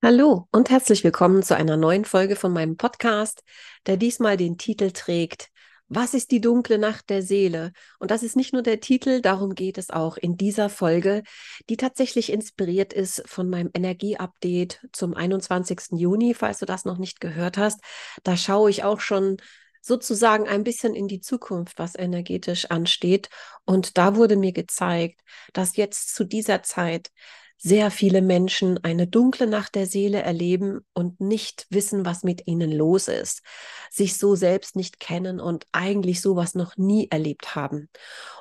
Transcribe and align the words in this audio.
Hallo 0.00 0.46
und 0.52 0.70
herzlich 0.70 1.02
willkommen 1.02 1.42
zu 1.42 1.56
einer 1.56 1.76
neuen 1.76 2.04
Folge 2.04 2.36
von 2.36 2.52
meinem 2.52 2.76
Podcast, 2.76 3.42
der 3.86 3.96
diesmal 3.96 4.36
den 4.36 4.56
Titel 4.56 4.92
trägt 4.92 5.48
Was 5.88 6.14
ist 6.14 6.30
die 6.30 6.40
dunkle 6.40 6.78
Nacht 6.78 7.10
der 7.10 7.20
Seele? 7.20 7.72
Und 7.98 8.12
das 8.12 8.22
ist 8.22 8.36
nicht 8.36 8.52
nur 8.52 8.62
der 8.62 8.78
Titel, 8.78 9.20
darum 9.20 9.56
geht 9.56 9.76
es 9.76 9.90
auch 9.90 10.16
in 10.16 10.36
dieser 10.36 10.68
Folge, 10.68 11.24
die 11.68 11.76
tatsächlich 11.76 12.30
inspiriert 12.30 12.92
ist 12.92 13.24
von 13.26 13.50
meinem 13.50 13.70
Energieupdate 13.74 14.86
zum 14.92 15.14
21. 15.14 15.98
Juni, 15.98 16.32
falls 16.32 16.60
du 16.60 16.66
das 16.66 16.84
noch 16.84 16.98
nicht 16.98 17.20
gehört 17.20 17.58
hast. 17.58 17.80
Da 18.22 18.36
schaue 18.36 18.70
ich 18.70 18.84
auch 18.84 19.00
schon 19.00 19.38
sozusagen 19.80 20.46
ein 20.46 20.62
bisschen 20.62 20.94
in 20.94 21.08
die 21.08 21.20
Zukunft, 21.20 21.76
was 21.80 21.96
energetisch 21.96 22.66
ansteht. 22.66 23.30
Und 23.64 23.98
da 23.98 24.14
wurde 24.14 24.36
mir 24.36 24.52
gezeigt, 24.52 25.22
dass 25.54 25.76
jetzt 25.76 26.14
zu 26.14 26.22
dieser 26.22 26.62
Zeit 26.62 27.10
sehr 27.58 27.90
viele 27.90 28.22
Menschen 28.22 28.82
eine 28.84 29.08
dunkle 29.08 29.48
Nacht 29.48 29.74
der 29.74 29.86
Seele 29.86 30.22
erleben 30.22 30.80
und 30.94 31.20
nicht 31.20 31.66
wissen, 31.70 32.04
was 32.06 32.22
mit 32.22 32.46
ihnen 32.46 32.70
los 32.70 33.08
ist, 33.08 33.42
sich 33.90 34.16
so 34.16 34.36
selbst 34.36 34.76
nicht 34.76 35.00
kennen 35.00 35.40
und 35.40 35.66
eigentlich 35.72 36.20
sowas 36.20 36.54
noch 36.54 36.76
nie 36.76 37.08
erlebt 37.10 37.56
haben. 37.56 37.88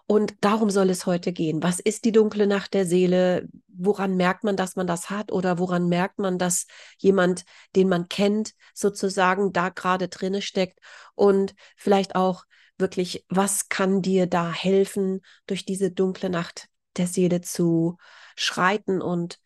Und 0.05 0.36
darum 0.41 0.70
soll 0.70 0.91
es 0.91 1.08
heute 1.08 1.34
gehen. 1.34 1.64
Was 1.64 1.80
ist 1.80 2.05
die 2.05 2.12
dunkle 2.12 2.46
Nacht 2.46 2.76
der 2.76 2.86
Seele? 2.86 3.50
Woran 3.68 4.16
merkt 4.16 4.44
man, 4.44 4.55
dass 4.55 4.76
man 4.76 4.86
das 4.86 5.10
hat? 5.10 5.32
Oder 5.32 5.58
woran 5.58 5.90
merkt 5.90 6.20
man, 6.20 6.38
dass 6.38 6.68
jemand, 6.99 7.44
den 7.76 7.90
man 7.90 8.08
kennt, 8.10 8.54
sozusagen 8.76 9.52
da 9.52 9.70
gerade 9.70 10.10
drinne 10.10 10.44
steckt? 10.44 10.80
Und 11.16 11.55
vielleicht 11.76 12.16
auch 12.16 12.46
wirklich, 12.77 13.26
was 13.30 13.70
kann 13.70 14.04
dir 14.04 14.27
da 14.27 14.54
helfen, 14.54 15.22
durch 15.48 15.66
diese 15.66 15.91
dunkle 15.91 16.30
Nacht 16.30 16.70
der 16.98 17.08
Seele 17.08 17.42
zu 17.42 17.98
schreiten 18.36 19.02
und 19.02 19.40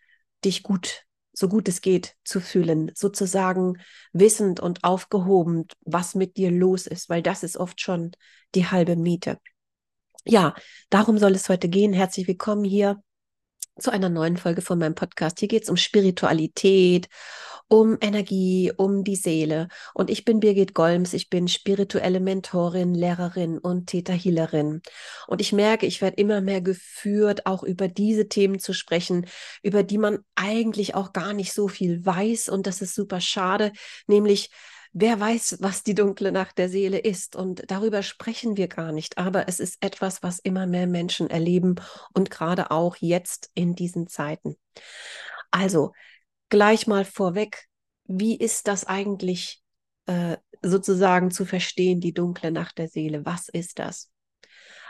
dich 0.43 0.63
gut, 0.63 1.05
so 1.33 1.47
gut 1.47 1.67
es 1.67 1.81
geht, 1.81 2.15
zu 2.23 2.41
fühlen, 2.41 2.91
sozusagen 2.95 3.77
wissend 4.13 4.59
und 4.59 4.83
aufgehoben, 4.83 5.67
was 5.81 6.15
mit 6.15 6.37
dir 6.37 6.51
los 6.51 6.87
ist, 6.87 7.09
weil 7.09 7.21
das 7.21 7.43
ist 7.43 7.57
oft 7.57 7.79
schon 7.81 8.11
die 8.55 8.67
halbe 8.67 8.95
Miete. 8.95 9.39
Ja, 10.25 10.53
darum 10.89 11.17
soll 11.17 11.33
es 11.33 11.49
heute 11.49 11.69
gehen. 11.69 11.93
Herzlich 11.93 12.27
willkommen 12.27 12.63
hier 12.63 13.01
zu 13.79 13.91
einer 13.91 14.09
neuen 14.09 14.37
Folge 14.37 14.61
von 14.61 14.77
meinem 14.77 14.95
Podcast. 14.95 15.39
Hier 15.39 15.47
geht 15.47 15.63
es 15.63 15.69
um 15.69 15.77
Spiritualität, 15.77 17.07
um 17.71 17.97
Energie, 18.01 18.73
um 18.75 19.05
die 19.05 19.15
Seele. 19.15 19.69
Und 19.93 20.09
ich 20.09 20.25
bin 20.25 20.41
Birgit 20.41 20.73
Golms, 20.73 21.13
ich 21.13 21.29
bin 21.29 21.47
spirituelle 21.47 22.19
Mentorin, 22.19 22.93
Lehrerin 22.93 23.57
und 23.59 23.87
Täterhealerin. 23.87 24.81
Und 25.25 25.39
ich 25.39 25.53
merke, 25.53 25.85
ich 25.85 26.01
werde 26.01 26.17
immer 26.17 26.41
mehr 26.41 26.59
geführt, 26.59 27.45
auch 27.45 27.63
über 27.63 27.87
diese 27.87 28.27
Themen 28.27 28.59
zu 28.59 28.73
sprechen, 28.73 29.25
über 29.63 29.83
die 29.83 29.97
man 29.97 30.19
eigentlich 30.35 30.95
auch 30.95 31.13
gar 31.13 31.31
nicht 31.31 31.53
so 31.53 31.69
viel 31.69 32.05
weiß. 32.05 32.49
Und 32.49 32.67
das 32.67 32.81
ist 32.81 32.93
super 32.93 33.21
schade, 33.21 33.71
nämlich 34.05 34.49
wer 34.91 35.17
weiß, 35.17 35.59
was 35.61 35.83
die 35.83 35.95
dunkle 35.95 36.33
Nacht 36.33 36.57
der 36.57 36.67
Seele 36.67 36.99
ist. 36.99 37.37
Und 37.37 37.63
darüber 37.71 38.03
sprechen 38.03 38.57
wir 38.57 38.67
gar 38.67 38.91
nicht. 38.91 39.17
Aber 39.17 39.47
es 39.47 39.61
ist 39.61 39.77
etwas, 39.79 40.21
was 40.21 40.39
immer 40.39 40.67
mehr 40.67 40.87
Menschen 40.87 41.29
erleben 41.29 41.75
und 42.13 42.31
gerade 42.31 42.69
auch 42.69 42.97
jetzt 42.97 43.49
in 43.53 43.75
diesen 43.75 44.07
Zeiten. 44.07 44.57
Also 45.51 45.93
gleich 46.51 46.85
mal 46.85 47.05
vorweg, 47.05 47.65
wie 48.05 48.37
ist 48.37 48.67
das 48.67 48.85
eigentlich 48.85 49.63
äh, 50.05 50.37
sozusagen 50.61 51.31
zu 51.31 51.45
verstehen, 51.45 51.99
die 51.99 52.13
dunkle 52.13 52.51
Nacht 52.51 52.77
der 52.77 52.87
Seele? 52.87 53.25
Was 53.25 53.49
ist 53.49 53.79
das? 53.79 54.11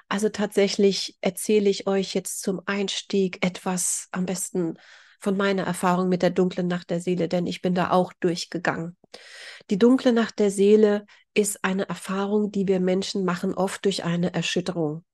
Also 0.09 0.27
tatsächlich 0.27 1.17
erzähle 1.21 1.69
ich 1.69 1.87
euch 1.87 2.13
jetzt 2.13 2.41
zum 2.41 2.61
Einstieg 2.65 3.45
etwas 3.45 4.09
am 4.11 4.25
besten 4.25 4.77
von 5.19 5.37
meiner 5.37 5.63
Erfahrung 5.63 6.09
mit 6.09 6.23
der 6.23 6.31
dunklen 6.31 6.67
Nacht 6.67 6.89
der 6.89 6.99
Seele, 6.99 7.29
denn 7.29 7.45
ich 7.45 7.61
bin 7.61 7.75
da 7.75 7.91
auch 7.91 8.11
durchgegangen. 8.19 8.97
Die 9.69 9.77
dunkle 9.77 10.11
Nacht 10.11 10.39
der 10.39 10.49
Seele 10.49 11.05
ist 11.35 11.63
eine 11.63 11.87
Erfahrung, 11.87 12.51
die 12.51 12.67
wir 12.67 12.79
Menschen 12.79 13.23
machen, 13.23 13.53
oft 13.53 13.85
durch 13.85 14.03
eine 14.03 14.33
Erschütterung. 14.33 15.05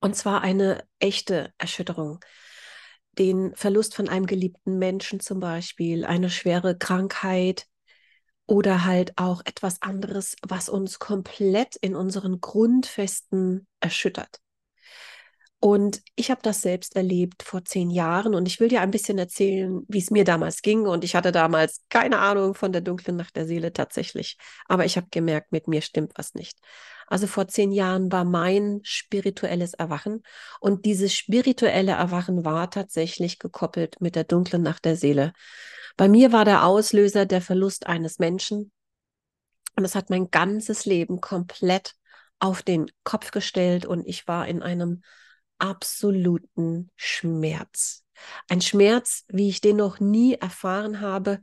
Und 0.00 0.14
zwar 0.14 0.42
eine 0.42 0.84
echte 0.98 1.54
Erschütterung. 1.58 2.20
Den 3.18 3.54
Verlust 3.54 3.94
von 3.94 4.08
einem 4.08 4.26
geliebten 4.26 4.78
Menschen 4.78 5.20
zum 5.20 5.40
Beispiel, 5.40 6.04
eine 6.04 6.30
schwere 6.30 6.76
Krankheit 6.76 7.66
oder 8.46 8.84
halt 8.84 9.12
auch 9.16 9.42
etwas 9.44 9.80
anderes, 9.82 10.36
was 10.46 10.68
uns 10.68 10.98
komplett 10.98 11.76
in 11.76 11.94
unseren 11.94 12.40
Grundfesten 12.40 13.66
erschüttert. 13.80 14.40
Und 15.64 16.02
ich 16.16 16.32
habe 16.32 16.40
das 16.42 16.60
selbst 16.60 16.96
erlebt 16.96 17.44
vor 17.44 17.64
zehn 17.64 17.88
Jahren 17.88 18.34
und 18.34 18.48
ich 18.48 18.58
will 18.58 18.66
dir 18.66 18.80
ein 18.80 18.90
bisschen 18.90 19.16
erzählen, 19.16 19.82
wie 19.86 19.98
es 19.98 20.10
mir 20.10 20.24
damals 20.24 20.60
ging. 20.60 20.88
Und 20.88 21.04
ich 21.04 21.14
hatte 21.14 21.30
damals 21.30 21.82
keine 21.88 22.18
Ahnung 22.18 22.54
von 22.54 22.72
der 22.72 22.80
dunklen 22.80 23.16
Nacht 23.16 23.36
der 23.36 23.46
Seele 23.46 23.72
tatsächlich. 23.72 24.36
Aber 24.66 24.84
ich 24.86 24.96
habe 24.96 25.06
gemerkt, 25.12 25.52
mit 25.52 25.68
mir 25.68 25.80
stimmt 25.80 26.14
was 26.16 26.34
nicht. 26.34 26.58
Also 27.12 27.26
vor 27.26 27.46
zehn 27.46 27.72
Jahren 27.72 28.10
war 28.10 28.24
mein 28.24 28.80
spirituelles 28.84 29.74
Erwachen 29.74 30.22
und 30.60 30.86
dieses 30.86 31.12
spirituelle 31.14 31.92
Erwachen 31.92 32.46
war 32.46 32.70
tatsächlich 32.70 33.38
gekoppelt 33.38 34.00
mit 34.00 34.16
der 34.16 34.24
dunklen 34.24 34.62
Nacht 34.62 34.86
der 34.86 34.96
Seele. 34.96 35.34
Bei 35.98 36.08
mir 36.08 36.32
war 36.32 36.46
der 36.46 36.64
Auslöser 36.64 37.26
der 37.26 37.42
Verlust 37.42 37.86
eines 37.86 38.18
Menschen 38.18 38.72
und 39.76 39.84
es 39.84 39.94
hat 39.94 40.08
mein 40.08 40.30
ganzes 40.30 40.86
Leben 40.86 41.20
komplett 41.20 41.96
auf 42.38 42.62
den 42.62 42.90
Kopf 43.04 43.30
gestellt 43.30 43.84
und 43.84 44.06
ich 44.06 44.26
war 44.26 44.48
in 44.48 44.62
einem 44.62 45.02
absoluten 45.58 46.90
Schmerz. 46.96 48.04
Ein 48.48 48.62
Schmerz, 48.62 49.26
wie 49.28 49.50
ich 49.50 49.60
den 49.60 49.76
noch 49.76 50.00
nie 50.00 50.36
erfahren 50.36 51.02
habe, 51.02 51.42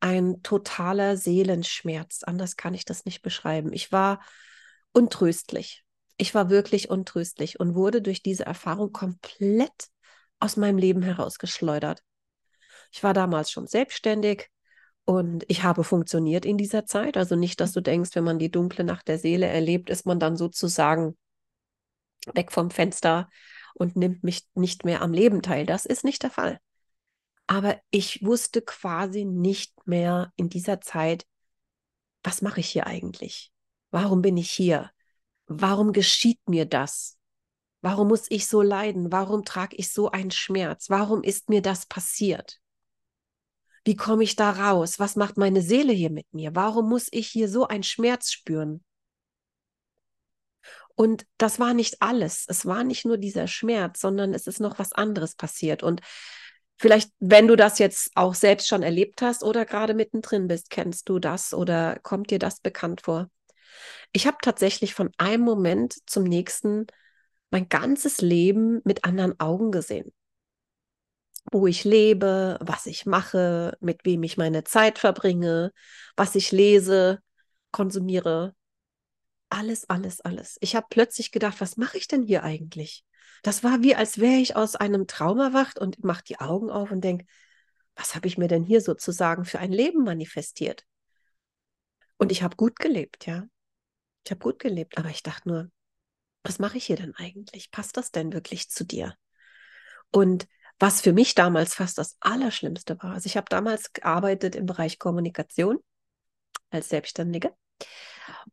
ein 0.00 0.42
totaler 0.42 1.18
Seelenschmerz. 1.18 2.22
Anders 2.22 2.56
kann 2.56 2.72
ich 2.72 2.86
das 2.86 3.04
nicht 3.04 3.20
beschreiben. 3.20 3.74
Ich 3.74 3.92
war 3.92 4.18
untröstlich. 4.92 5.84
Ich 6.16 6.34
war 6.34 6.50
wirklich 6.50 6.90
untröstlich 6.90 7.58
und 7.58 7.74
wurde 7.74 8.02
durch 8.02 8.22
diese 8.22 8.46
Erfahrung 8.46 8.92
komplett 8.92 9.88
aus 10.38 10.56
meinem 10.56 10.78
Leben 10.78 11.02
herausgeschleudert. 11.02 12.02
Ich 12.92 13.02
war 13.02 13.14
damals 13.14 13.50
schon 13.50 13.66
selbstständig 13.66 14.50
und 15.04 15.44
ich 15.48 15.62
habe 15.62 15.84
funktioniert 15.84 16.44
in 16.44 16.58
dieser 16.58 16.84
Zeit. 16.86 17.16
Also 17.16 17.36
nicht, 17.36 17.60
dass 17.60 17.72
du 17.72 17.80
denkst, 17.80 18.10
wenn 18.14 18.24
man 18.24 18.38
die 18.38 18.50
dunkle 18.50 18.84
Nacht 18.84 19.08
der 19.08 19.18
Seele 19.18 19.46
erlebt, 19.46 19.90
ist 19.90 20.06
man 20.06 20.20
dann 20.20 20.36
sozusagen 20.36 21.16
weg 22.34 22.52
vom 22.52 22.70
Fenster 22.70 23.28
und 23.74 23.96
nimmt 23.96 24.22
mich 24.22 24.46
nicht 24.54 24.84
mehr 24.84 25.02
am 25.02 25.12
Leben 25.12 25.42
teil. 25.42 25.66
Das 25.66 25.86
ist 25.86 26.04
nicht 26.04 26.22
der 26.22 26.30
Fall. 26.30 26.58
Aber 27.46 27.80
ich 27.90 28.24
wusste 28.24 28.62
quasi 28.62 29.24
nicht 29.24 29.74
mehr 29.86 30.32
in 30.36 30.48
dieser 30.48 30.80
Zeit, 30.80 31.26
was 32.22 32.42
mache 32.42 32.60
ich 32.60 32.68
hier 32.68 32.86
eigentlich? 32.86 33.51
Warum 33.92 34.22
bin 34.22 34.36
ich 34.36 34.50
hier? 34.50 34.90
Warum 35.46 35.92
geschieht 35.92 36.40
mir 36.48 36.64
das? 36.64 37.18
Warum 37.82 38.08
muss 38.08 38.26
ich 38.30 38.46
so 38.46 38.62
leiden? 38.62 39.12
Warum 39.12 39.44
trage 39.44 39.76
ich 39.76 39.92
so 39.92 40.10
einen 40.10 40.30
Schmerz? 40.30 40.88
Warum 40.88 41.22
ist 41.22 41.50
mir 41.50 41.62
das 41.62 41.86
passiert? 41.86 42.58
Wie 43.84 43.94
komme 43.94 44.24
ich 44.24 44.34
da 44.34 44.50
raus? 44.50 44.98
Was 44.98 45.16
macht 45.16 45.36
meine 45.36 45.60
Seele 45.60 45.92
hier 45.92 46.10
mit 46.10 46.32
mir? 46.32 46.54
Warum 46.54 46.88
muss 46.88 47.08
ich 47.10 47.28
hier 47.28 47.48
so 47.48 47.68
einen 47.68 47.82
Schmerz 47.82 48.32
spüren? 48.32 48.82
Und 50.94 51.26
das 51.36 51.60
war 51.60 51.74
nicht 51.74 52.00
alles. 52.00 52.44
Es 52.48 52.64
war 52.64 52.84
nicht 52.84 53.04
nur 53.04 53.18
dieser 53.18 53.46
Schmerz, 53.46 54.00
sondern 54.00 54.32
es 54.32 54.46
ist 54.46 54.60
noch 54.60 54.78
was 54.78 54.92
anderes 54.92 55.34
passiert. 55.34 55.82
Und 55.82 56.00
vielleicht, 56.78 57.10
wenn 57.18 57.46
du 57.46 57.56
das 57.56 57.78
jetzt 57.78 58.10
auch 58.14 58.34
selbst 58.34 58.68
schon 58.68 58.82
erlebt 58.82 59.20
hast 59.20 59.42
oder 59.42 59.66
gerade 59.66 59.92
mittendrin 59.94 60.48
bist, 60.48 60.70
kennst 60.70 61.08
du 61.10 61.18
das 61.18 61.52
oder 61.52 61.98
kommt 62.02 62.30
dir 62.30 62.38
das 62.38 62.60
bekannt 62.60 63.02
vor? 63.02 63.28
Ich 64.12 64.26
habe 64.26 64.38
tatsächlich 64.42 64.94
von 64.94 65.10
einem 65.18 65.44
Moment 65.44 65.96
zum 66.06 66.24
nächsten 66.24 66.86
mein 67.50 67.68
ganzes 67.68 68.20
Leben 68.20 68.80
mit 68.84 69.04
anderen 69.04 69.38
Augen 69.40 69.70
gesehen. 69.72 70.12
Wo 71.50 71.66
ich 71.66 71.84
lebe, 71.84 72.58
was 72.60 72.86
ich 72.86 73.04
mache, 73.04 73.76
mit 73.80 74.04
wem 74.04 74.22
ich 74.22 74.36
meine 74.36 74.64
Zeit 74.64 74.98
verbringe, 74.98 75.72
was 76.16 76.34
ich 76.34 76.52
lese, 76.52 77.20
konsumiere, 77.72 78.54
alles, 79.50 79.88
alles, 79.90 80.20
alles. 80.22 80.56
Ich 80.60 80.74
habe 80.76 80.86
plötzlich 80.88 81.30
gedacht, 81.30 81.60
was 81.60 81.76
mache 81.76 81.98
ich 81.98 82.08
denn 82.08 82.22
hier 82.22 82.42
eigentlich? 82.42 83.04
Das 83.42 83.62
war 83.62 83.82
wie, 83.82 83.94
als 83.94 84.18
wäre 84.18 84.40
ich 84.40 84.56
aus 84.56 84.76
einem 84.76 85.06
Traum 85.06 85.40
erwacht 85.40 85.78
und 85.78 86.02
mache 86.04 86.24
die 86.24 86.38
Augen 86.40 86.70
auf 86.70 86.90
und 86.90 87.02
denke, 87.02 87.26
was 87.94 88.14
habe 88.14 88.28
ich 88.28 88.38
mir 88.38 88.48
denn 88.48 88.64
hier 88.64 88.80
sozusagen 88.80 89.44
für 89.44 89.58
ein 89.58 89.72
Leben 89.72 90.04
manifestiert? 90.04 90.86
Und 92.16 92.32
ich 92.32 92.42
habe 92.42 92.56
gut 92.56 92.78
gelebt, 92.78 93.26
ja. 93.26 93.46
Ich 94.24 94.30
habe 94.30 94.40
gut 94.40 94.58
gelebt, 94.58 94.98
aber 94.98 95.10
ich 95.10 95.22
dachte 95.22 95.48
nur, 95.48 95.70
was 96.44 96.58
mache 96.58 96.76
ich 96.76 96.86
hier 96.86 96.96
denn 96.96 97.14
eigentlich? 97.16 97.70
Passt 97.70 97.96
das 97.96 98.10
denn 98.10 98.32
wirklich 98.32 98.68
zu 98.68 98.84
dir? 98.84 99.14
Und 100.10 100.46
was 100.78 101.00
für 101.00 101.12
mich 101.12 101.34
damals 101.34 101.74
fast 101.74 101.98
das 101.98 102.16
Allerschlimmste 102.20 103.00
war, 103.02 103.14
also 103.14 103.26
ich 103.26 103.36
habe 103.36 103.46
damals 103.48 103.92
gearbeitet 103.92 104.56
im 104.56 104.66
Bereich 104.66 104.98
Kommunikation 104.98 105.78
als 106.70 106.88
Selbstständige 106.88 107.54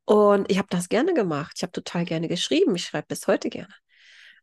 und 0.06 0.50
ich 0.51 0.57
habe 0.57 0.68
das 0.69 0.89
gerne 0.89 1.13
gemacht. 1.13 1.54
Ich 1.57 1.63
habe 1.63 1.71
total 1.71 2.06
gerne 2.06 2.27
geschrieben. 2.27 2.75
Ich 2.75 2.86
schreibe 2.86 3.07
bis 3.07 3.27
heute 3.27 3.50
gerne. 3.50 3.74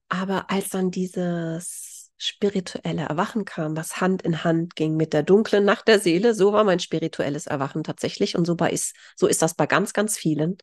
Aber 0.08 0.50
als 0.50 0.68
dann 0.68 0.90
dieses 0.90 1.95
spirituelle 2.18 3.02
Erwachen 3.02 3.44
kam, 3.44 3.76
was 3.76 4.00
Hand 4.00 4.22
in 4.22 4.42
Hand 4.42 4.74
ging 4.76 4.96
mit 4.96 5.12
der 5.12 5.22
dunklen 5.22 5.64
Nacht 5.64 5.88
der 5.88 5.98
Seele. 5.98 6.34
So 6.34 6.52
war 6.52 6.64
mein 6.64 6.80
spirituelles 6.80 7.46
Erwachen 7.46 7.84
tatsächlich. 7.84 8.36
Und 8.36 8.46
so, 8.46 8.56
bei 8.56 8.70
ist, 8.70 8.94
so 9.16 9.26
ist 9.26 9.42
das 9.42 9.54
bei 9.54 9.66
ganz, 9.66 9.92
ganz 9.92 10.16
vielen, 10.16 10.56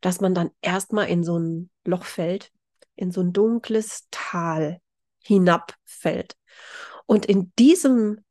dass 0.00 0.20
man 0.20 0.34
dann 0.34 0.50
erstmal 0.60 1.08
in 1.08 1.24
so 1.24 1.38
ein 1.38 1.70
Loch 1.84 2.04
fällt, 2.04 2.52
in 2.94 3.10
so 3.10 3.20
ein 3.20 3.32
dunkles 3.32 4.06
Tal 4.10 4.80
hinabfällt. 5.22 6.36
Und 7.06 7.26
in 7.26 7.52
diesem, 7.58 8.24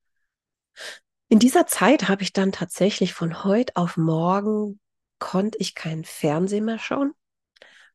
in 1.28 1.40
dieser 1.40 1.68
Zeit 1.68 2.08
habe 2.08 2.24
ich 2.24 2.34
dann 2.34 2.52
tatsächlich 2.52 3.14
von 3.14 3.44
heute 3.44 3.76
auf 3.76 3.98
morgen 3.98 4.80
konnte 5.20 5.60
ich 5.60 5.76
kein 5.76 6.04
Fernsehen 6.04 6.66
mehr 6.66 6.80
schauen, 6.80 7.14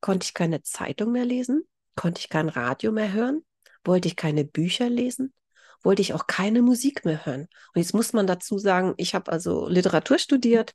konnte 0.01 0.25
ich 0.25 0.33
keine 0.33 0.63
Zeitung 0.63 1.13
mehr 1.13 1.25
lesen, 1.25 1.67
konnte 1.97 2.21
ich 2.21 2.29
kein 2.29 2.49
Radio 2.49 2.93
mehr 2.93 3.13
hören, 3.13 3.45
wollte 3.87 4.09
ich 4.09 4.17
keine 4.17 4.45
Bücher 4.45 4.89
lesen, 4.91 5.33
wollte 5.83 6.03
ich 6.03 6.15
auch 6.15 6.27
keine 6.27 6.63
Musik 6.63 7.05
mehr 7.05 7.25
hören. 7.27 7.49
Und 7.75 7.81
jetzt 7.81 7.95
muss 7.95 8.13
man 8.13 8.27
dazu 8.27 8.59
sagen, 8.59 8.95
ich 8.97 9.15
habe 9.15 9.31
also 9.33 9.69
Literatur 9.69 10.19
studiert 10.19 10.75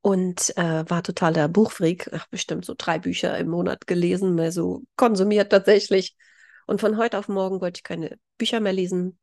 und 0.00 0.56
äh, 0.56 0.88
war 0.88 1.02
totaler 1.02 1.48
Buchfreak. 1.48 2.06
Habe 2.12 2.24
bestimmt 2.30 2.64
so 2.64 2.74
drei 2.76 2.98
Bücher 2.98 3.36
im 3.38 3.48
Monat 3.48 3.86
gelesen, 3.86 4.34
mehr 4.34 4.52
so 4.52 4.82
konsumiert 4.96 5.50
tatsächlich. 5.50 6.16
Und 6.66 6.80
von 6.80 6.96
heute 6.96 7.18
auf 7.18 7.28
morgen 7.28 7.60
wollte 7.60 7.78
ich 7.78 7.82
keine 7.82 8.18
Bücher 8.38 8.60
mehr 8.60 8.72
lesen. 8.72 9.18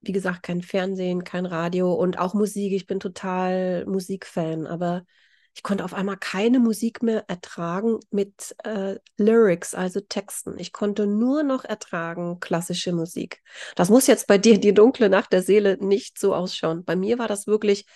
Wie 0.00 0.12
gesagt, 0.12 0.42
kein 0.42 0.62
Fernsehen, 0.62 1.24
kein 1.24 1.46
Radio 1.46 1.94
und 1.94 2.18
auch 2.18 2.34
Musik. 2.34 2.72
Ich 2.74 2.86
bin 2.86 3.00
total 3.00 3.86
Musikfan, 3.86 4.66
aber 4.66 5.04
ich 5.54 5.62
konnte 5.62 5.84
auf 5.84 5.94
einmal 5.94 6.16
keine 6.16 6.58
Musik 6.58 7.02
mehr 7.02 7.24
ertragen 7.28 8.00
mit 8.10 8.56
äh, 8.64 8.96
Lyrics, 9.16 9.74
also 9.74 10.00
Texten. 10.00 10.58
Ich 10.58 10.72
konnte 10.72 11.06
nur 11.06 11.44
noch 11.44 11.64
ertragen 11.64 12.40
klassische 12.40 12.92
Musik. 12.92 13.40
Das 13.76 13.88
muss 13.88 14.08
jetzt 14.08 14.26
bei 14.26 14.36
dir 14.36 14.58
die 14.58 14.74
dunkle 14.74 15.08
Nacht 15.08 15.32
der 15.32 15.42
Seele 15.42 15.78
nicht 15.80 16.18
so 16.18 16.34
ausschauen. 16.34 16.84
Bei 16.84 16.96
mir 16.96 17.18
war 17.18 17.28
das 17.28 17.46
wirklich 17.46 17.86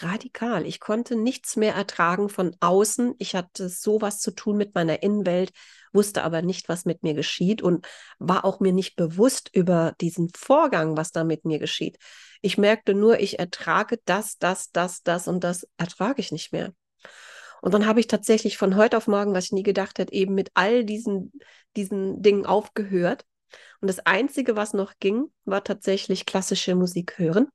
radikal. 0.00 0.66
Ich 0.66 0.80
konnte 0.80 1.16
nichts 1.16 1.56
mehr 1.56 1.74
ertragen 1.74 2.28
von 2.28 2.54
außen. 2.60 3.14
Ich 3.18 3.34
hatte 3.34 3.68
sowas 3.68 4.20
zu 4.20 4.30
tun 4.30 4.56
mit 4.56 4.74
meiner 4.74 5.02
Innenwelt, 5.02 5.52
wusste 5.92 6.22
aber 6.22 6.42
nicht, 6.42 6.68
was 6.68 6.84
mit 6.84 7.02
mir 7.02 7.14
geschieht 7.14 7.62
und 7.62 7.86
war 8.18 8.44
auch 8.44 8.60
mir 8.60 8.72
nicht 8.72 8.96
bewusst 8.96 9.50
über 9.52 9.94
diesen 10.00 10.30
Vorgang, 10.36 10.96
was 10.96 11.12
da 11.12 11.24
mit 11.24 11.44
mir 11.44 11.58
geschieht. 11.58 11.98
Ich 12.42 12.58
merkte 12.58 12.94
nur, 12.94 13.18
ich 13.20 13.38
ertrage 13.38 13.98
das, 14.04 14.38
das, 14.38 14.70
das, 14.70 15.02
das 15.02 15.26
und 15.26 15.42
das 15.42 15.66
ertrage 15.76 16.20
ich 16.20 16.32
nicht 16.32 16.52
mehr. 16.52 16.72
Und 17.60 17.74
dann 17.74 17.86
habe 17.86 18.00
ich 18.00 18.06
tatsächlich 18.06 18.56
von 18.56 18.76
heute 18.76 18.96
auf 18.96 19.08
morgen, 19.08 19.34
was 19.34 19.46
ich 19.46 19.52
nie 19.52 19.64
gedacht 19.64 19.98
hätte, 19.98 20.12
eben 20.12 20.34
mit 20.34 20.50
all 20.54 20.84
diesen, 20.84 21.32
diesen 21.76 22.22
Dingen 22.22 22.46
aufgehört. 22.46 23.24
Und 23.80 23.88
das 23.88 24.00
Einzige, 24.00 24.56
was 24.56 24.74
noch 24.74 24.94
ging, 25.00 25.32
war 25.44 25.64
tatsächlich 25.64 26.26
klassische 26.26 26.74
Musik 26.74 27.18
hören. 27.18 27.48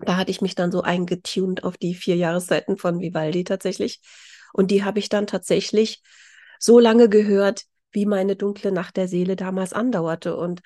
Da 0.00 0.16
hatte 0.16 0.30
ich 0.30 0.40
mich 0.40 0.54
dann 0.54 0.72
so 0.72 0.82
eingetunt 0.82 1.64
auf 1.64 1.76
die 1.76 1.94
vier 1.94 2.16
Jahreszeiten 2.16 2.76
von 2.76 3.00
Vivaldi 3.00 3.44
tatsächlich. 3.44 4.00
Und 4.52 4.70
die 4.70 4.84
habe 4.84 4.98
ich 4.98 5.08
dann 5.08 5.26
tatsächlich 5.26 6.02
so 6.58 6.78
lange 6.78 7.08
gehört, 7.08 7.64
wie 7.92 8.06
meine 8.06 8.36
dunkle 8.36 8.72
Nacht 8.72 8.96
der 8.96 9.08
Seele 9.08 9.36
damals 9.36 9.72
andauerte. 9.72 10.36
Und 10.36 10.60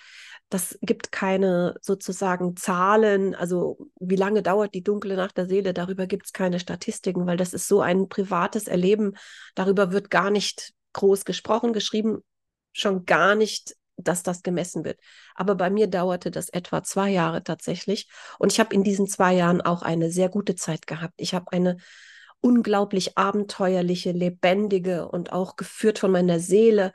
das 0.51 0.79
gibt 0.83 1.11
keine 1.11 1.75
sozusagen 1.81 2.57
Zahlen, 2.57 3.35
also 3.35 3.79
wie 3.99 4.17
lange 4.17 4.43
dauert 4.43 4.75
die 4.75 4.83
dunkle 4.83 5.17
Nacht 5.17 5.37
der 5.37 5.47
Seele, 5.47 5.73
darüber 5.73 6.07
gibt 6.07 6.27
es 6.27 6.33
keine 6.33 6.61
Statistiken, 6.61 7.27
weil 7.27 7.37
das 7.37 7.55
ist 7.55 7.67
so 7.67 7.81
ein 7.81 8.09
privates 8.09 8.69
Erleben, 8.69 9.17
darüber 9.55 9.91
wird 9.91 10.11
gar 10.11 10.31
nicht 10.31 10.73
groß 10.93 11.25
gesprochen, 11.25 11.73
geschrieben, 11.73 12.23
schon 12.73 13.05
gar 13.05 13.35
nicht, 13.35 13.75
dass 13.97 14.23
das 14.23 14.43
gemessen 14.43 14.85
wird. 14.85 14.99
Aber 15.35 15.55
bei 15.55 15.71
mir 15.71 15.87
dauerte 15.87 16.31
das 16.31 16.49
etwa 16.49 16.83
zwei 16.83 17.11
Jahre 17.11 17.45
tatsächlich 17.45 18.09
und 18.39 18.53
ich 18.53 18.61
habe 18.61 18.75
in 18.75 18.83
diesen 18.83 19.07
zwei 19.07 19.35
Jahren 19.35 19.61
auch 19.61 19.83
eine 19.83 20.11
sehr 20.11 20.29
gute 20.29 20.55
Zeit 20.55 20.87
gehabt. 20.87 21.15
Ich 21.17 21.35
habe 21.35 21.53
eine 21.53 21.77
unglaublich 22.41 23.17
abenteuerliche, 23.17 24.13
lebendige 24.13 25.09
und 25.09 25.33
auch 25.33 25.57
geführt 25.57 25.99
von 25.99 26.11
meiner 26.11 26.41
Seele 26.41 26.93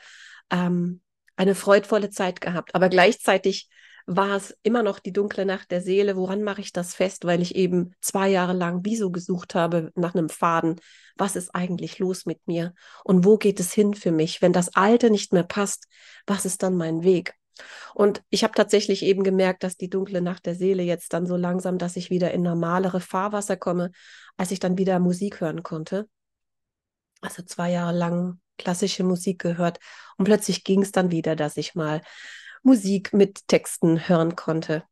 ähm, 0.52 1.02
eine 1.36 1.56
freudvolle 1.56 2.10
Zeit 2.10 2.42
gehabt. 2.42 2.76
Aber 2.76 2.90
gleichzeitig 2.90 3.70
war 4.06 4.36
es 4.36 4.58
immer 4.64 4.84
noch 4.84 5.00
die 5.00 5.14
dunkle 5.14 5.46
Nacht 5.46 5.72
der 5.72 5.82
Seele. 5.82 6.16
Woran 6.16 6.44
mache 6.44 6.62
ich 6.62 6.74
das 6.74 6.96
fest? 6.96 7.26
Weil 7.26 7.42
ich 7.42 7.56
eben 7.56 7.94
zwei 8.02 8.30
Jahre 8.30 8.54
lang 8.54 8.82
wieso 8.84 9.12
gesucht 9.12 9.56
habe 9.56 9.92
nach 9.96 10.16
einem 10.16 10.30
Faden. 10.30 10.80
Was 11.16 11.36
ist 11.36 11.54
eigentlich 11.54 12.00
los 12.00 12.26
mit 12.26 12.48
mir? 12.48 12.74
Und 13.04 13.26
wo 13.26 13.38
geht 13.38 13.60
es 13.60 13.74
hin 13.74 13.94
für 13.94 14.12
mich? 14.12 14.42
Wenn 14.42 14.54
das 14.54 14.76
Alte 14.76 15.10
nicht 15.10 15.34
mehr 15.34 15.44
passt, 15.44 15.88
was 16.26 16.46
ist 16.46 16.64
dann 16.64 16.76
mein 16.76 17.04
Weg? 17.04 17.36
Und 17.94 18.24
ich 18.30 18.44
habe 18.44 18.54
tatsächlich 18.54 19.04
eben 19.04 19.24
gemerkt, 19.24 19.64
dass 19.64 19.78
die 19.78 19.90
dunkle 19.90 20.22
Nacht 20.22 20.46
der 20.46 20.56
Seele 20.56 20.84
jetzt 20.84 21.14
dann 21.14 21.26
so 21.26 21.36
langsam, 21.36 21.78
dass 21.78 21.96
ich 21.96 22.10
wieder 22.10 22.32
in 22.32 22.42
normalere 22.42 23.02
Fahrwasser 23.02 23.58
komme, 23.58 23.92
als 24.38 24.52
ich 24.52 24.60
dann 24.60 24.78
wieder 24.78 25.00
Musik 25.00 25.42
hören 25.42 25.64
konnte. 25.64 26.08
Also 27.22 27.44
zwei 27.44 27.72
Jahre 27.72 27.96
lang 27.96 28.40
klassische 28.58 29.04
Musik 29.04 29.40
gehört 29.40 29.80
und 30.18 30.26
plötzlich 30.26 30.64
ging 30.64 30.82
es 30.82 30.92
dann 30.92 31.12
wieder, 31.12 31.36
dass 31.36 31.58
ich 31.58 31.76
mal 31.76 32.02
Musik 32.64 33.14
mit 33.14 33.48
Texten 33.48 34.08
hören 34.08 34.36
konnte. 34.36 34.84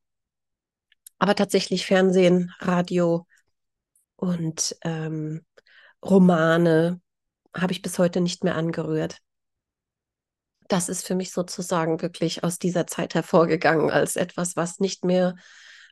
Aber 1.20 1.36
tatsächlich 1.36 1.86
Fernsehen, 1.86 2.54
Radio 2.60 3.26
und 4.16 4.76
ähm, 4.84 5.46
Romane 6.04 7.02
habe 7.56 7.72
ich 7.72 7.82
bis 7.82 7.98
heute 7.98 8.22
nicht 8.22 8.44
mehr 8.44 8.56
angerührt. 8.56 9.18
Das 10.68 10.90
ist 10.90 11.06
für 11.08 11.16
mich 11.16 11.32
sozusagen 11.32 12.02
wirklich 12.02 12.44
aus 12.44 12.60
dieser 12.60 12.88
Zeit 12.88 13.16
hervorgegangen 13.16 13.90
als 13.90 14.16
etwas, 14.16 14.56
was 14.56 14.80
nicht 14.80 15.06
mehr 15.06 15.36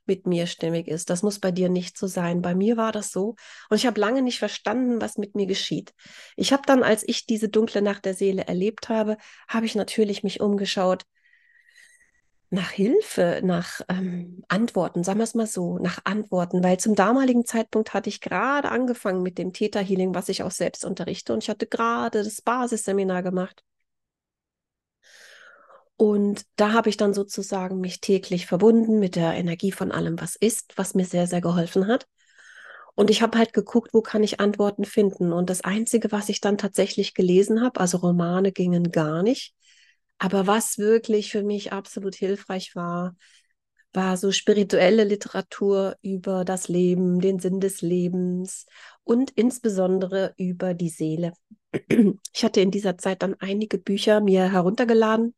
mit 0.05 0.27
mir 0.27 0.45
stimmig 0.47 0.87
ist. 0.87 1.09
Das 1.09 1.23
muss 1.23 1.39
bei 1.39 1.51
dir 1.51 1.69
nicht 1.69 1.97
so 1.97 2.07
sein. 2.07 2.41
Bei 2.41 2.53
mir 2.53 2.77
war 2.77 2.91
das 2.91 3.11
so. 3.11 3.35
Und 3.69 3.77
ich 3.77 3.87
habe 3.87 3.99
lange 3.99 4.21
nicht 4.21 4.37
verstanden, 4.37 5.01
was 5.01 5.17
mit 5.17 5.33
mir 5.33 5.47
geschieht. 5.47 5.93
Ich 6.35 6.53
habe 6.53 6.63
dann, 6.65 6.83
als 6.83 7.03
ich 7.07 7.25
diese 7.25 7.49
dunkle 7.49 7.81
Nacht 7.81 8.05
der 8.05 8.13
Seele 8.13 8.45
erlebt 8.45 8.89
habe, 8.89 9.17
habe 9.47 9.65
ich 9.65 9.73
natürlich 9.73 10.23
mich 10.23 10.41
umgeschaut 10.41 11.05
nach 12.49 12.71
Hilfe, 12.71 13.41
nach 13.43 13.81
ähm, 13.89 14.43
Antworten, 14.47 15.03
sagen 15.03 15.19
wir 15.19 15.23
es 15.23 15.35
mal 15.35 15.47
so, 15.47 15.77
nach 15.79 15.99
Antworten, 16.05 16.63
weil 16.63 16.79
zum 16.79 16.95
damaligen 16.95 17.45
Zeitpunkt 17.45 17.93
hatte 17.93 18.09
ich 18.09 18.21
gerade 18.21 18.69
angefangen 18.69 19.23
mit 19.23 19.37
dem 19.37 19.53
Theta 19.53 19.79
Healing, 19.79 20.15
was 20.15 20.29
ich 20.29 20.43
auch 20.43 20.51
selbst 20.51 20.85
unterrichte 20.85 21.33
und 21.33 21.43
ich 21.43 21.49
hatte 21.49 21.67
gerade 21.67 22.23
das 22.23 22.41
Basisseminar 22.41 23.23
gemacht. 23.23 23.63
Und 25.97 26.45
da 26.57 26.73
habe 26.73 26.89
ich 26.89 26.97
dann 26.97 27.13
sozusagen 27.13 27.79
mich 27.79 28.01
täglich 28.01 28.45
verbunden 28.47 28.99
mit 28.99 29.15
der 29.15 29.33
Energie 29.33 29.71
von 29.71 29.91
allem, 29.91 30.19
was 30.19 30.35
ist, 30.35 30.73
was 30.77 30.93
mir 30.93 31.05
sehr, 31.05 31.25
sehr 31.27 31.41
geholfen 31.41 31.87
hat. 31.87 32.05
Und 32.95 33.09
ich 33.09 33.21
habe 33.21 33.37
halt 33.37 33.53
geguckt, 33.53 33.93
wo 33.93 34.01
kann 34.01 34.23
ich 34.23 34.39
Antworten 34.39 34.85
finden. 34.85 35.31
Und 35.33 35.49
das 35.49 35.61
Einzige, 35.61 36.11
was 36.11 36.29
ich 36.29 36.41
dann 36.41 36.57
tatsächlich 36.57 37.13
gelesen 37.13 37.61
habe, 37.61 37.79
also 37.79 37.97
Romane 37.97 38.51
gingen 38.51 38.91
gar 38.91 39.23
nicht. 39.23 39.53
Aber 40.17 40.47
was 40.47 40.77
wirklich 40.77 41.31
für 41.31 41.43
mich 41.43 41.73
absolut 41.73 42.15
hilfreich 42.15 42.75
war, 42.75 43.15
war 43.93 44.17
so 44.17 44.31
spirituelle 44.31 45.03
Literatur 45.03 45.95
über 46.01 46.45
das 46.45 46.67
Leben, 46.67 47.19
den 47.19 47.39
Sinn 47.39 47.59
des 47.59 47.81
Lebens 47.81 48.65
und 49.03 49.31
insbesondere 49.31 50.33
über 50.37 50.73
die 50.73 50.89
Seele. 50.89 51.33
Ich 52.33 52.43
hatte 52.43 52.61
in 52.61 52.71
dieser 52.71 52.97
Zeit 52.97 53.23
dann 53.23 53.35
einige 53.39 53.77
Bücher 53.77 54.21
mir 54.21 54.51
heruntergeladen 54.51 55.33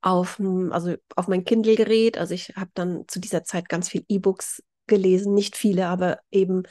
auf, 0.00 0.40
also 0.70 0.94
auf 1.16 1.28
mein 1.28 1.44
Kindle-Gerät. 1.44 2.18
Also 2.18 2.34
ich 2.34 2.54
habe 2.56 2.70
dann 2.74 3.04
zu 3.08 3.20
dieser 3.20 3.44
Zeit 3.44 3.68
ganz 3.68 3.88
viel 3.88 4.04
E-Books 4.08 4.62
gelesen, 4.86 5.34
nicht 5.34 5.56
viele, 5.56 5.86
aber 5.86 6.18
eben 6.30 6.64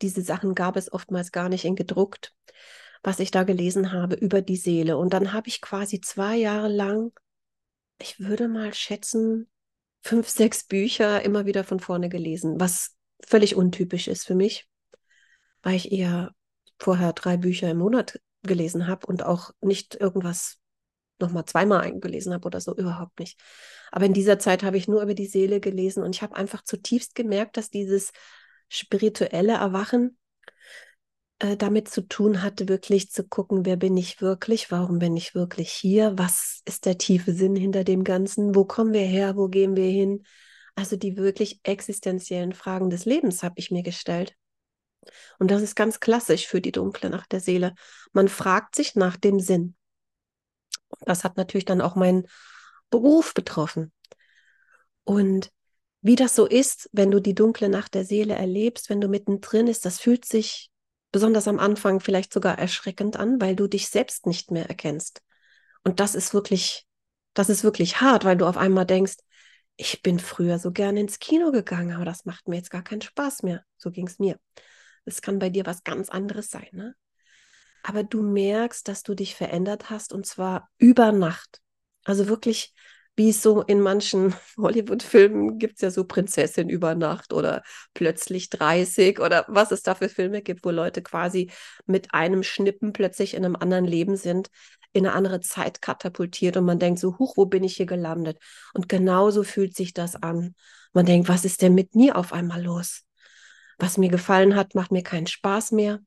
diese 0.00 0.22
Sachen 0.22 0.54
gab 0.54 0.76
es 0.76 0.92
oftmals 0.92 1.32
gar 1.32 1.48
nicht 1.48 1.64
in 1.64 1.76
gedruckt, 1.76 2.32
was 3.02 3.18
ich 3.18 3.30
da 3.30 3.42
gelesen 3.42 3.92
habe 3.92 4.16
über 4.16 4.42
die 4.42 4.56
Seele. 4.56 4.96
Und 4.96 5.12
dann 5.12 5.32
habe 5.32 5.48
ich 5.48 5.60
quasi 5.60 6.00
zwei 6.00 6.36
Jahre 6.36 6.68
lang, 6.68 7.12
ich 7.98 8.20
würde 8.20 8.48
mal 8.48 8.72
schätzen, 8.74 9.48
fünf, 10.02 10.28
sechs 10.28 10.64
Bücher 10.64 11.22
immer 11.22 11.46
wieder 11.46 11.64
von 11.64 11.80
vorne 11.80 12.08
gelesen, 12.08 12.60
was 12.60 12.96
völlig 13.26 13.56
untypisch 13.56 14.08
ist 14.08 14.24
für 14.24 14.34
mich, 14.34 14.68
weil 15.62 15.76
ich 15.76 15.92
eher 15.92 16.32
vorher 16.78 17.12
drei 17.12 17.36
Bücher 17.36 17.70
im 17.70 17.78
Monat 17.78 18.20
gelesen 18.42 18.88
habe 18.88 19.06
und 19.06 19.24
auch 19.24 19.52
nicht 19.60 19.94
irgendwas 19.94 20.58
nochmal 21.20 21.44
zweimal 21.44 21.80
eingelesen 21.80 22.32
habe 22.32 22.46
oder 22.46 22.60
so, 22.60 22.74
überhaupt 22.74 23.20
nicht. 23.20 23.40
Aber 23.92 24.04
in 24.06 24.12
dieser 24.12 24.38
Zeit 24.40 24.64
habe 24.64 24.76
ich 24.76 24.88
nur 24.88 25.02
über 25.02 25.14
die 25.14 25.26
Seele 25.26 25.60
gelesen 25.60 26.02
und 26.02 26.14
ich 26.16 26.22
habe 26.22 26.34
einfach 26.34 26.64
zutiefst 26.64 27.14
gemerkt, 27.14 27.56
dass 27.56 27.70
dieses 27.70 28.10
spirituelle 28.68 29.52
Erwachen 29.52 30.18
äh, 31.42 31.56
damit 31.56 31.88
zu 31.88 32.02
tun 32.02 32.40
hatte, 32.40 32.68
wirklich 32.68 33.10
zu 33.10 33.24
gucken, 33.24 33.66
wer 33.66 33.76
bin 33.76 33.96
ich 33.96 34.20
wirklich, 34.20 34.70
warum 34.70 35.00
bin 35.00 35.16
ich 35.16 35.34
wirklich 35.34 35.72
hier, 35.72 36.16
was 36.16 36.60
ist 36.66 36.86
der 36.86 36.98
tiefe 36.98 37.32
Sinn 37.32 37.56
hinter 37.56 37.82
dem 37.82 38.04
Ganzen, 38.04 38.54
wo 38.54 38.64
kommen 38.64 38.92
wir 38.92 39.04
her, 39.04 39.36
wo 39.36 39.48
gehen 39.48 39.74
wir 39.74 39.88
hin. 39.88 40.22
Also 40.76 40.94
die 40.94 41.16
wirklich 41.16 41.58
existenziellen 41.64 42.52
Fragen 42.52 42.90
des 42.90 43.06
Lebens 43.06 43.42
habe 43.42 43.56
ich 43.56 43.72
mir 43.72 43.82
gestellt. 43.82 44.36
Und 45.40 45.50
das 45.50 45.62
ist 45.62 45.74
ganz 45.74 45.98
klassisch 45.98 46.46
für 46.46 46.60
die 46.60 46.70
dunkle 46.70 47.10
Nacht 47.10 47.32
der 47.32 47.40
Seele. 47.40 47.74
Man 48.12 48.28
fragt 48.28 48.76
sich 48.76 48.94
nach 48.94 49.16
dem 49.16 49.40
Sinn. 49.40 49.74
Das 51.00 51.24
hat 51.24 51.36
natürlich 51.36 51.64
dann 51.64 51.80
auch 51.80 51.96
meinen 51.96 52.28
Beruf 52.88 53.34
betroffen. 53.34 53.92
Und 55.02 55.50
wie 56.02 56.14
das 56.14 56.36
so 56.36 56.46
ist, 56.46 56.88
wenn 56.92 57.10
du 57.10 57.20
die 57.20 57.34
dunkle 57.34 57.68
Nacht 57.68 57.94
der 57.94 58.04
Seele 58.04 58.34
erlebst, 58.34 58.90
wenn 58.90 59.00
du 59.00 59.08
mittendrin 59.08 59.66
ist, 59.66 59.84
das 59.84 59.98
fühlt 59.98 60.24
sich 60.24 60.71
besonders 61.12 61.46
am 61.46 61.58
Anfang 61.58 62.00
vielleicht 62.00 62.32
sogar 62.32 62.58
erschreckend 62.58 63.16
an, 63.16 63.40
weil 63.40 63.54
du 63.54 63.68
dich 63.68 63.88
selbst 63.88 64.26
nicht 64.26 64.50
mehr 64.50 64.68
erkennst. 64.68 65.22
Und 65.84 66.00
das 66.00 66.14
ist 66.14 66.34
wirklich, 66.34 66.86
das 67.34 67.48
ist 67.48 67.64
wirklich 67.64 68.00
hart, 68.00 68.24
weil 68.24 68.36
du 68.36 68.46
auf 68.46 68.56
einmal 68.56 68.86
denkst, 68.86 69.16
ich 69.76 70.02
bin 70.02 70.18
früher 70.18 70.58
so 70.58 70.72
gerne 70.72 71.00
ins 71.00 71.18
Kino 71.18 71.50
gegangen, 71.50 71.94
aber 71.94 72.04
das 72.04 72.24
macht 72.24 72.48
mir 72.48 72.56
jetzt 72.56 72.70
gar 72.70 72.82
keinen 72.82 73.02
Spaß 73.02 73.42
mehr. 73.42 73.64
So 73.76 73.90
ging 73.90 74.06
es 74.06 74.18
mir. 74.18 74.38
Es 75.04 75.22
kann 75.22 75.38
bei 75.38 75.50
dir 75.50 75.66
was 75.66 75.84
ganz 75.84 76.08
anderes 76.08 76.50
sein, 76.50 76.68
ne? 76.72 76.94
Aber 77.82 78.04
du 78.04 78.22
merkst, 78.22 78.86
dass 78.86 79.02
du 79.02 79.14
dich 79.14 79.34
verändert 79.34 79.90
hast 79.90 80.12
und 80.12 80.24
zwar 80.24 80.70
über 80.78 81.10
Nacht. 81.10 81.60
Also 82.04 82.28
wirklich 82.28 82.74
wie 83.16 83.30
es 83.30 83.42
so 83.42 83.62
in 83.62 83.80
manchen 83.80 84.34
Hollywood-Filmen 84.56 85.58
gibt 85.58 85.74
es 85.76 85.80
ja 85.82 85.90
so 85.90 86.04
Prinzessin 86.04 86.68
über 86.68 86.94
Nacht 86.94 87.32
oder 87.32 87.62
plötzlich 87.94 88.48
30 88.48 89.20
oder 89.20 89.44
was 89.48 89.70
es 89.72 89.82
da 89.82 89.94
für 89.94 90.08
Filme 90.08 90.42
gibt, 90.42 90.64
wo 90.64 90.70
Leute 90.70 91.02
quasi 91.02 91.50
mit 91.86 92.14
einem 92.14 92.42
Schnippen 92.42 92.92
plötzlich 92.92 93.34
in 93.34 93.44
einem 93.44 93.56
anderen 93.56 93.84
Leben 93.84 94.16
sind, 94.16 94.50
in 94.92 95.06
eine 95.06 95.14
andere 95.14 95.40
Zeit 95.40 95.82
katapultiert 95.82 96.56
und 96.56 96.64
man 96.64 96.78
denkt 96.78 97.00
so, 97.00 97.18
huch, 97.18 97.36
wo 97.36 97.46
bin 97.46 97.64
ich 97.64 97.76
hier 97.76 97.86
gelandet? 97.86 98.38
Und 98.74 98.88
genauso 98.88 99.42
fühlt 99.42 99.74
sich 99.74 99.94
das 99.94 100.16
an. 100.16 100.54
Man 100.92 101.06
denkt, 101.06 101.28
was 101.28 101.44
ist 101.44 101.62
denn 101.62 101.74
mit 101.74 101.94
mir 101.94 102.16
auf 102.16 102.32
einmal 102.32 102.62
los? 102.62 103.04
Was 103.78 103.96
mir 103.96 104.10
gefallen 104.10 104.54
hat, 104.54 104.74
macht 104.74 104.92
mir 104.92 105.02
keinen 105.02 105.26
Spaß 105.26 105.72
mehr. 105.72 106.00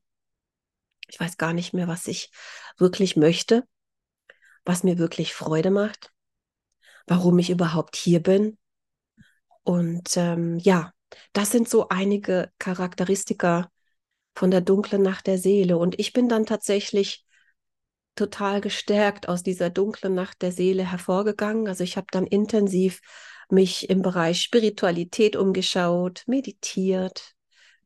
Ich 1.08 1.18
weiß 1.18 1.36
gar 1.36 1.52
nicht 1.52 1.72
mehr, 1.72 1.88
was 1.88 2.06
ich 2.06 2.30
wirklich 2.78 3.16
möchte, 3.16 3.64
was 4.64 4.82
mir 4.82 4.98
wirklich 4.98 5.34
Freude 5.34 5.70
macht 5.70 6.12
warum 7.06 7.38
ich 7.38 7.50
überhaupt 7.50 7.96
hier 7.96 8.22
bin. 8.22 8.58
Und 9.62 10.16
ähm, 10.16 10.58
ja, 10.58 10.92
das 11.32 11.50
sind 11.50 11.68
so 11.68 11.88
einige 11.88 12.50
Charakteristika 12.58 13.70
von 14.34 14.50
der 14.50 14.60
dunklen 14.60 15.02
Nacht 15.02 15.26
der 15.26 15.38
Seele. 15.38 15.78
Und 15.78 15.98
ich 15.98 16.12
bin 16.12 16.28
dann 16.28 16.46
tatsächlich 16.46 17.24
total 18.14 18.60
gestärkt 18.60 19.28
aus 19.28 19.42
dieser 19.42 19.70
dunklen 19.70 20.14
Nacht 20.14 20.42
der 20.42 20.52
Seele 20.52 20.90
hervorgegangen. 20.90 21.68
Also 21.68 21.84
ich 21.84 21.96
habe 21.96 22.06
dann 22.10 22.26
intensiv 22.26 23.00
mich 23.50 23.88
im 23.90 24.02
Bereich 24.02 24.42
Spiritualität 24.42 25.36
umgeschaut, 25.36 26.24
meditiert, 26.26 27.34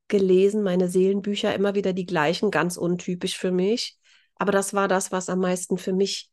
gelesen, 0.08 0.62
meine 0.62 0.88
Seelenbücher, 0.88 1.54
immer 1.54 1.74
wieder 1.74 1.92
die 1.92 2.06
gleichen, 2.06 2.50
ganz 2.50 2.76
untypisch 2.76 3.36
für 3.36 3.50
mich. 3.50 3.98
Aber 4.36 4.52
das 4.52 4.72
war 4.72 4.88
das, 4.88 5.12
was 5.12 5.28
am 5.28 5.40
meisten 5.40 5.78
für 5.78 5.92
mich 5.92 6.30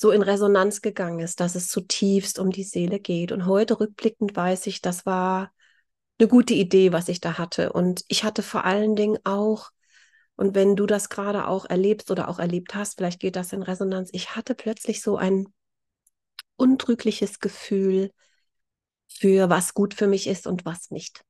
so 0.00 0.12
in 0.12 0.22
Resonanz 0.22 0.80
gegangen 0.80 1.18
ist, 1.18 1.40
dass 1.40 1.56
es 1.56 1.66
zutiefst 1.66 2.38
um 2.38 2.52
die 2.52 2.62
Seele 2.62 3.00
geht. 3.00 3.32
Und 3.32 3.46
heute 3.46 3.80
rückblickend 3.80 4.36
weiß 4.36 4.68
ich, 4.68 4.80
das 4.80 5.06
war 5.06 5.50
eine 6.20 6.28
gute 6.28 6.54
Idee, 6.54 6.92
was 6.92 7.08
ich 7.08 7.20
da 7.20 7.36
hatte. 7.36 7.72
Und 7.72 8.04
ich 8.06 8.22
hatte 8.22 8.44
vor 8.44 8.64
allen 8.64 8.94
Dingen 8.94 9.18
auch, 9.24 9.70
und 10.36 10.54
wenn 10.54 10.76
du 10.76 10.86
das 10.86 11.08
gerade 11.08 11.48
auch 11.48 11.64
erlebst 11.64 12.12
oder 12.12 12.28
auch 12.28 12.38
erlebt 12.38 12.76
hast, 12.76 12.96
vielleicht 12.96 13.18
geht 13.18 13.34
das 13.34 13.52
in 13.52 13.64
Resonanz, 13.64 14.10
ich 14.12 14.36
hatte 14.36 14.54
plötzlich 14.54 15.02
so 15.02 15.16
ein 15.16 15.48
untrügliches 16.54 17.40
Gefühl 17.40 18.12
für 19.08 19.50
was 19.50 19.74
gut 19.74 19.94
für 19.94 20.06
mich 20.06 20.28
ist 20.28 20.46
und 20.46 20.64
was 20.64 20.92
nicht. 20.92 21.24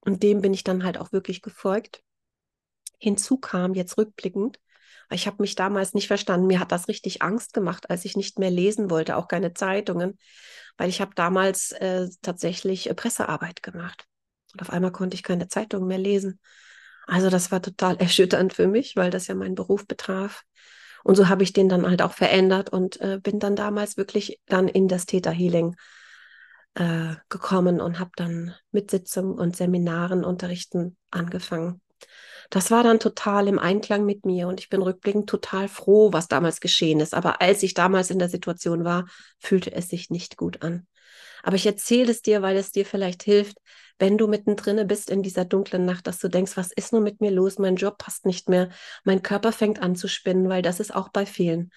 Und 0.00 0.24
dem 0.24 0.40
bin 0.40 0.52
ich 0.54 0.64
dann 0.64 0.82
halt 0.82 0.98
auch 0.98 1.12
wirklich 1.12 1.40
gefolgt. 1.40 2.02
Hinzu 2.98 3.36
kam 3.36 3.74
jetzt 3.74 3.96
rückblickend, 3.96 4.58
ich 5.12 5.26
habe 5.26 5.36
mich 5.40 5.54
damals 5.54 5.94
nicht 5.94 6.06
verstanden. 6.06 6.46
Mir 6.46 6.60
hat 6.60 6.72
das 6.72 6.88
richtig 6.88 7.22
Angst 7.22 7.54
gemacht, 7.54 7.90
als 7.90 8.04
ich 8.04 8.16
nicht 8.16 8.38
mehr 8.38 8.50
lesen 8.50 8.90
wollte, 8.90 9.16
auch 9.16 9.28
keine 9.28 9.54
Zeitungen, 9.54 10.18
weil 10.76 10.88
ich 10.88 11.00
habe 11.00 11.12
damals 11.14 11.72
äh, 11.72 12.08
tatsächlich 12.22 12.88
äh, 12.88 12.94
Pressearbeit 12.94 13.62
gemacht. 13.62 14.06
Und 14.52 14.62
auf 14.62 14.70
einmal 14.70 14.92
konnte 14.92 15.14
ich 15.14 15.22
keine 15.22 15.48
Zeitungen 15.48 15.88
mehr 15.88 15.98
lesen. 15.98 16.40
Also 17.06 17.30
das 17.30 17.50
war 17.50 17.62
total 17.62 17.96
erschütternd 18.00 18.52
für 18.52 18.68
mich, 18.68 18.96
weil 18.96 19.10
das 19.10 19.26
ja 19.26 19.34
meinen 19.34 19.54
Beruf 19.54 19.86
betraf. 19.86 20.42
Und 21.04 21.16
so 21.16 21.28
habe 21.28 21.42
ich 21.42 21.52
den 21.52 21.68
dann 21.68 21.86
halt 21.86 22.00
auch 22.00 22.12
verändert 22.12 22.70
und 22.70 23.00
äh, 23.00 23.18
bin 23.20 23.40
dann 23.40 23.56
damals 23.56 23.96
wirklich 23.96 24.40
dann 24.46 24.68
in 24.68 24.86
das 24.86 25.04
Täterhealing 25.06 25.74
äh, 26.74 27.16
gekommen 27.28 27.80
und 27.80 27.98
habe 27.98 28.12
dann 28.16 28.54
mit 28.70 28.90
Sitzungen 28.90 29.38
und 29.38 29.56
Seminaren 29.56 30.24
unterrichten 30.24 30.96
angefangen 31.10 31.80
das 32.50 32.70
war 32.70 32.82
dann 32.82 33.00
total 33.00 33.48
im 33.48 33.58
Einklang 33.58 34.04
mit 34.04 34.26
mir 34.26 34.46
und 34.48 34.60
ich 34.60 34.68
bin 34.68 34.82
rückblickend 34.82 35.28
total 35.28 35.68
froh, 35.68 36.12
was 36.12 36.28
damals 36.28 36.60
geschehen 36.60 37.00
ist. 37.00 37.14
Aber 37.14 37.40
als 37.40 37.62
ich 37.62 37.72
damals 37.72 38.10
in 38.10 38.18
der 38.18 38.28
Situation 38.28 38.84
war, 38.84 39.06
fühlte 39.38 39.72
es 39.72 39.88
sich 39.88 40.10
nicht 40.10 40.36
gut 40.36 40.62
an. 40.62 40.86
Aber 41.42 41.56
ich 41.56 41.66
erzähle 41.66 42.10
es 42.10 42.22
dir, 42.22 42.42
weil 42.42 42.56
es 42.56 42.70
dir 42.70 42.86
vielleicht 42.86 43.22
hilft, 43.22 43.56
wenn 43.98 44.18
du 44.18 44.26
mittendrin 44.26 44.86
bist 44.86 45.10
in 45.10 45.22
dieser 45.22 45.44
dunklen 45.44 45.84
Nacht, 45.84 46.06
dass 46.06 46.18
du 46.18 46.28
denkst, 46.28 46.56
was 46.56 46.72
ist 46.72 46.92
nur 46.92 47.00
mit 47.00 47.20
mir 47.20 47.30
los? 47.30 47.58
Mein 47.58 47.76
Job 47.76 47.98
passt 47.98 48.26
nicht 48.26 48.48
mehr. 48.48 48.68
Mein 49.04 49.22
Körper 49.22 49.52
fängt 49.52 49.80
an 49.80 49.96
zu 49.96 50.08
spinnen, 50.08 50.48
weil 50.48 50.62
das 50.62 50.80
ist 50.80 50.94
auch 50.94 51.08
bei 51.08 51.26
vielen. 51.26 51.70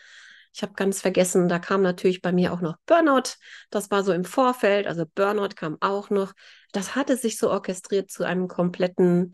Ich 0.53 0.62
habe 0.62 0.74
ganz 0.74 1.01
vergessen, 1.01 1.50
da 1.50 1.60
kam 1.60 1.82
natürlich 1.82 2.22
bei 2.22 2.32
mir 2.32 2.53
auch 2.53 2.62
noch 2.62 2.77
Burnout. 2.86 3.36
Das 3.70 3.91
war 3.91 4.03
so 4.03 4.13
im 4.13 4.24
Vorfeld. 4.24 4.88
Also 4.88 5.05
Burnout 5.05 5.55
kam 5.55 5.77
auch 5.82 6.10
noch. 6.10 6.34
Das 6.72 6.96
hatte 6.96 7.17
sich 7.17 7.38
so 7.38 7.50
orchestriert 7.50 8.10
zu 8.10 8.24
einem 8.24 8.48
kompletten 8.48 9.34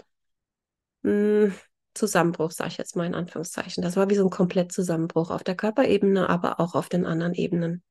hm, 1.03 1.53
Zusammenbruch, 1.93 2.51
sage 2.51 2.69
ich 2.69 2.77
jetzt 2.77 2.95
mal 2.95 3.05
in 3.05 3.15
Anführungszeichen. 3.15 3.83
Das 3.83 3.95
war 3.95 4.09
wie 4.09 4.15
so 4.15 4.23
ein 4.23 4.29
Komplettzusammenbruch 4.29 5.29
auf 5.29 5.43
der 5.43 5.55
Körperebene, 5.55 6.29
aber 6.29 6.59
auch 6.59 6.75
auf 6.75 6.89
den 6.89 7.05
anderen 7.05 7.33
Ebenen. 7.33 7.83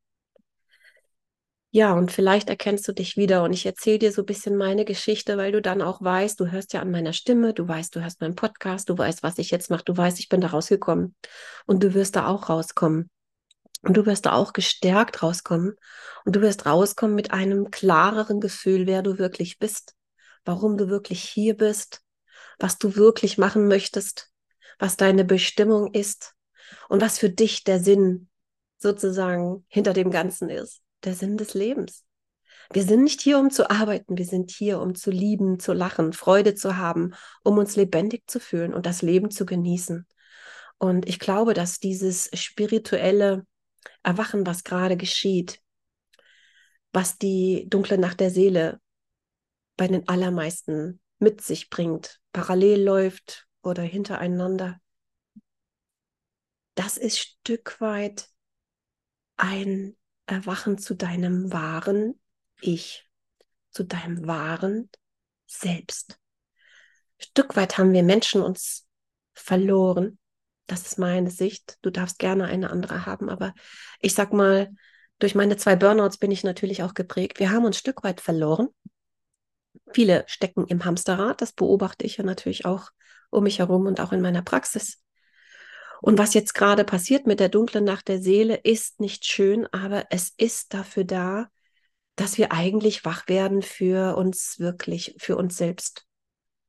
Ja, 1.73 1.93
und 1.93 2.11
vielleicht 2.11 2.49
erkennst 2.49 2.89
du 2.89 2.93
dich 2.93 3.17
wieder 3.17 3.45
und 3.45 3.53
ich 3.53 3.65
erzähle 3.65 4.01
dir 4.01 4.11
so 4.11 4.23
ein 4.23 4.27
bisschen 4.27 4.57
meine 4.57 4.85
Geschichte, 4.85 5.37
weil 5.37 5.53
du 5.53 5.63
dann 5.63 5.83
auch 5.83 6.03
weißt, 6.03 6.41
du 6.41 6.51
hörst 6.51 6.73
ja 6.73 6.81
an 6.81 6.91
meiner 6.91 7.13
Stimme, 7.13 7.55
du 7.55 7.69
weißt, 7.69 7.95
du 7.95 8.03
hörst 8.03 8.21
meinen 8.21 8.35
Podcast, 8.35 8.89
du 8.89 8.99
weißt, 8.99 9.23
was 9.23 9.39
ich 9.39 9.53
jetzt 9.53 9.71
mache, 9.71 9.85
du 9.85 9.97
weißt, 9.97 10.19
ich 10.19 10.29
bin 10.29 10.41
da 10.41 10.49
rausgekommen 10.49 11.15
und 11.67 11.83
du 11.85 11.95
wirst 11.95 12.17
da 12.17 12.27
auch 12.27 12.49
rauskommen. 12.49 13.09
Und 13.83 13.97
du 13.97 14.05
wirst 14.05 14.27
da 14.27 14.33
auch 14.33 14.53
gestärkt 14.53 15.23
rauskommen 15.23 15.75
und 16.27 16.37
du 16.37 16.43
wirst 16.43 16.67
rauskommen 16.67 17.15
mit 17.15 17.33
einem 17.33 17.71
klareren 17.71 18.41
Gefühl, 18.41 18.87
wer 18.87 19.03
du 19.03 19.19
wirklich 19.19 19.59
bist, 19.59 19.95
warum 20.45 20.77
du 20.77 20.89
wirklich 20.89 21.23
hier 21.23 21.57
bist 21.57 22.03
was 22.61 22.79
du 22.79 22.95
wirklich 22.95 23.39
machen 23.39 23.67
möchtest, 23.67 24.31
was 24.79 24.97
deine 24.97 25.25
Bestimmung 25.25 25.93
ist 25.93 26.35
und 26.89 27.01
was 27.01 27.19
für 27.19 27.31
dich 27.31 27.65
der 27.65 27.81
Sinn 27.81 28.29
sozusagen 28.79 29.65
hinter 29.69 29.93
dem 29.93 30.11
Ganzen 30.11 30.49
ist, 30.49 30.83
der 31.05 31.15
Sinn 31.15 31.37
des 31.37 31.55
Lebens. 31.55 32.05
Wir 32.73 32.85
sind 32.85 33.03
nicht 33.03 33.21
hier, 33.21 33.39
um 33.39 33.51
zu 33.51 33.69
arbeiten, 33.69 34.17
wir 34.17 34.25
sind 34.25 34.53
hier, 34.53 34.81
um 34.81 34.95
zu 34.95 35.11
lieben, 35.11 35.59
zu 35.59 35.73
lachen, 35.73 36.13
Freude 36.13 36.55
zu 36.55 36.77
haben, 36.77 37.15
um 37.43 37.59
uns 37.59 37.75
lebendig 37.75 38.31
zu 38.31 38.39
fühlen 38.39 38.73
und 38.73 38.87
das 38.87 39.03
Leben 39.03 39.31
zu 39.31 39.45
genießen. 39.45 40.07
Und 40.79 41.09
ich 41.09 41.19
glaube, 41.19 41.53
dass 41.53 41.81
dieses 41.81 42.31
spirituelle 42.33 43.45
Erwachen, 44.03 44.47
was 44.47 44.63
gerade 44.63 44.97
geschieht, 44.97 45.61
was 46.93 47.19
die 47.19 47.67
dunkle 47.69 47.99
Nacht 47.99 48.21
der 48.21 48.31
Seele 48.31 48.81
bei 49.77 49.89
den 49.89 50.09
allermeisten 50.09 51.01
mit 51.19 51.41
sich 51.41 51.71
bringt, 51.71 52.20
parallel 52.33 52.83
läuft 52.83 53.47
oder 53.63 53.83
hintereinander. 53.83 54.81
Das 56.75 56.97
ist 56.97 57.19
Stück 57.19 57.81
weit 57.81 58.29
ein 59.37 59.97
Erwachen 60.27 60.79
zu 60.79 60.95
deinem 60.95 61.53
wahren 61.53 62.21
Ich, 62.61 63.09
zu 63.71 63.85
deinem 63.85 64.27
wahren 64.27 64.89
Selbst. 65.47 66.19
Stück 67.19 67.57
weit 67.57 67.77
haben 67.77 67.93
wir 67.93 68.03
Menschen 68.03 68.41
uns 68.41 68.87
verloren. 69.35 70.19
Das 70.67 70.83
ist 70.83 70.99
meine 70.99 71.31
Sicht. 71.31 71.79
Du 71.83 71.91
darfst 71.91 72.19
gerne 72.19 72.45
eine 72.47 72.71
andere 72.71 73.05
haben, 73.05 73.29
aber 73.29 73.55
ich 74.01 74.15
sag 74.15 74.33
mal, 74.33 74.71
durch 75.19 75.35
meine 75.35 75.57
zwei 75.57 75.77
Burnouts 75.77 76.19
bin 76.19 76.31
ich 76.31 76.45
natürlich 76.45 76.83
auch 76.83 76.95
geprägt. 76.95 77.41
Wir 77.41 77.51
haben 77.51 77.65
uns 77.65 77.77
Stück 77.77 78.05
weit 78.05 78.21
verloren 78.21 78.69
Viele 79.93 80.25
stecken 80.27 80.67
im 80.67 80.85
Hamsterrad, 80.85 81.41
das 81.41 81.53
beobachte 81.53 82.05
ich 82.05 82.17
ja 82.17 82.25
natürlich 82.25 82.65
auch 82.65 82.91
um 83.31 83.45
mich 83.45 83.59
herum 83.59 83.87
und 83.87 84.01
auch 84.01 84.13
in 84.13 84.21
meiner 84.21 84.43
Praxis. 84.43 85.03
Und 86.01 86.19
was 86.19 86.35
jetzt 86.35 86.55
gerade 86.55 86.85
passiert 86.85 87.27
mit 87.27 87.41
der 87.41 87.49
dunklen 87.49 87.85
Nacht 87.85 88.09
der 88.09 88.21
Seele, 88.21 88.57
ist 88.57 89.01
nicht 89.01 89.25
schön, 89.27 89.67
aber 89.73 90.07
es 90.11 90.33
ist 90.37 90.73
dafür 90.73 91.05
da, 91.05 91.49
dass 92.17 92.39
wir 92.39 92.53
eigentlich 92.53 93.05
wach 93.05 93.29
werden 93.29 93.63
für 93.63 94.17
uns 94.17 94.59
wirklich, 94.59 95.15
für 95.19 95.37
uns 95.37 95.57
selbst. 95.57 96.07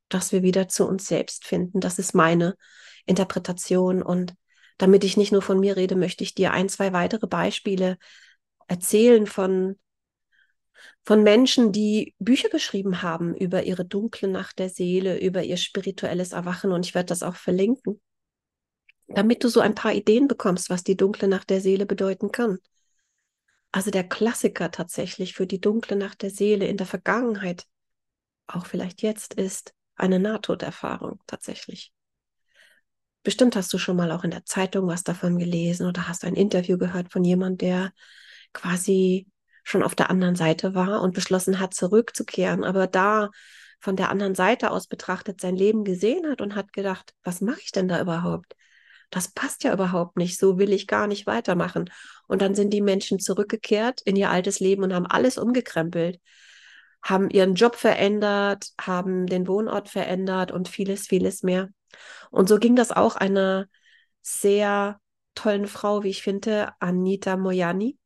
Dass 0.09 0.31
wir 0.33 0.43
wieder 0.43 0.67
zu 0.67 0.85
uns 0.87 1.07
selbst 1.07 1.45
finden. 1.45 1.79
Das 1.79 1.97
ist 1.97 2.13
meine 2.13 2.55
Interpretation. 3.05 4.01
Und 4.01 4.35
damit 4.77 5.03
ich 5.03 5.15
nicht 5.15 5.31
nur 5.31 5.41
von 5.41 5.59
mir 5.59 5.77
rede, 5.77 5.95
möchte 5.95 6.23
ich 6.23 6.35
dir 6.35 6.51
ein, 6.51 6.67
zwei 6.67 6.91
weitere 6.91 7.27
Beispiele 7.27 7.97
erzählen 8.67 9.27
von 9.27 9.79
von 11.03 11.23
Menschen, 11.23 11.71
die 11.71 12.15
Bücher 12.19 12.49
geschrieben 12.49 13.01
haben 13.01 13.35
über 13.35 13.63
ihre 13.63 13.85
dunkle 13.85 14.27
Nacht 14.27 14.59
der 14.59 14.69
Seele, 14.69 15.19
über 15.19 15.43
ihr 15.43 15.57
spirituelles 15.57 16.31
Erwachen 16.33 16.71
und 16.71 16.85
ich 16.85 16.95
werde 16.95 17.07
das 17.07 17.23
auch 17.23 17.35
verlinken. 17.35 17.99
damit 19.07 19.43
du 19.43 19.49
so 19.49 19.59
ein 19.59 19.75
paar 19.75 19.93
Ideen 19.93 20.27
bekommst, 20.27 20.69
was 20.69 20.83
die 20.83 20.97
dunkle 20.97 21.27
Nacht 21.27 21.49
der 21.49 21.61
Seele 21.61 21.85
bedeuten 21.85 22.31
kann. 22.31 22.59
Also 23.71 23.91
der 23.91 24.07
Klassiker 24.07 24.71
tatsächlich 24.71 25.33
für 25.33 25.47
die 25.47 25.61
dunkle 25.61 25.95
Nacht 25.95 26.21
der 26.21 26.29
Seele 26.29 26.65
in 26.67 26.77
der 26.77 26.87
Vergangenheit, 26.87 27.65
auch 28.47 28.65
vielleicht 28.65 29.01
jetzt, 29.01 29.33
ist 29.33 29.73
eine 29.95 30.19
Nahtoderfahrung 30.19 31.21
tatsächlich. 31.27 31.93
Bestimmt 33.23 33.55
hast 33.55 33.71
du 33.71 33.77
schon 33.77 33.95
mal 33.95 34.11
auch 34.11 34.23
in 34.23 34.31
der 34.31 34.45
Zeitung 34.45 34.87
was 34.87 35.03
davon 35.03 35.37
gelesen 35.37 35.87
oder 35.87 36.07
hast 36.07 36.25
ein 36.25 36.35
Interview 36.35 36.77
gehört 36.77 37.11
von 37.11 37.23
jemand, 37.23 37.61
der 37.61 37.93
quasi 38.51 39.27
schon 39.63 39.83
auf 39.83 39.95
der 39.95 40.09
anderen 40.09 40.35
Seite 40.35 40.75
war 40.75 41.01
und 41.01 41.13
beschlossen 41.13 41.59
hat, 41.59 41.73
zurückzukehren, 41.73 42.63
aber 42.63 42.87
da 42.87 43.29
von 43.79 43.95
der 43.95 44.09
anderen 44.09 44.35
Seite 44.35 44.71
aus 44.71 44.87
betrachtet 44.87 45.41
sein 45.41 45.55
Leben 45.55 45.83
gesehen 45.83 46.29
hat 46.29 46.41
und 46.41 46.55
hat 46.55 46.71
gedacht, 46.71 47.13
was 47.23 47.41
mache 47.41 47.61
ich 47.61 47.71
denn 47.71 47.87
da 47.87 47.99
überhaupt? 47.99 48.55
Das 49.09 49.27
passt 49.27 49.63
ja 49.63 49.73
überhaupt 49.73 50.17
nicht, 50.17 50.39
so 50.39 50.57
will 50.57 50.71
ich 50.71 50.87
gar 50.87 51.07
nicht 51.07 51.27
weitermachen. 51.27 51.89
Und 52.27 52.41
dann 52.41 52.55
sind 52.55 52.71
die 52.71 52.81
Menschen 52.81 53.19
zurückgekehrt 53.19 54.01
in 54.01 54.15
ihr 54.15 54.29
altes 54.29 54.59
Leben 54.59 54.83
und 54.83 54.93
haben 54.93 55.07
alles 55.07 55.37
umgekrempelt, 55.37 56.19
haben 57.01 57.29
ihren 57.29 57.55
Job 57.55 57.75
verändert, 57.75 58.67
haben 58.79 59.25
den 59.25 59.47
Wohnort 59.47 59.89
verändert 59.89 60.51
und 60.51 60.69
vieles, 60.69 61.07
vieles 61.07 61.43
mehr. 61.43 61.69
Und 62.29 62.47
so 62.47 62.57
ging 62.57 62.75
das 62.75 62.91
auch 62.91 63.15
einer 63.15 63.65
sehr 64.21 64.99
tollen 65.35 65.67
Frau, 65.67 66.03
wie 66.03 66.09
ich 66.09 66.21
finde, 66.21 66.71
Anita 66.79 67.35
Moyani. 67.35 67.97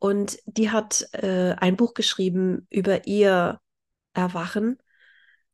Und 0.00 0.38
die 0.46 0.70
hat 0.70 1.06
äh, 1.12 1.52
ein 1.58 1.76
Buch 1.76 1.92
geschrieben 1.92 2.66
über 2.70 3.06
ihr 3.06 3.60
Erwachen. 4.14 4.78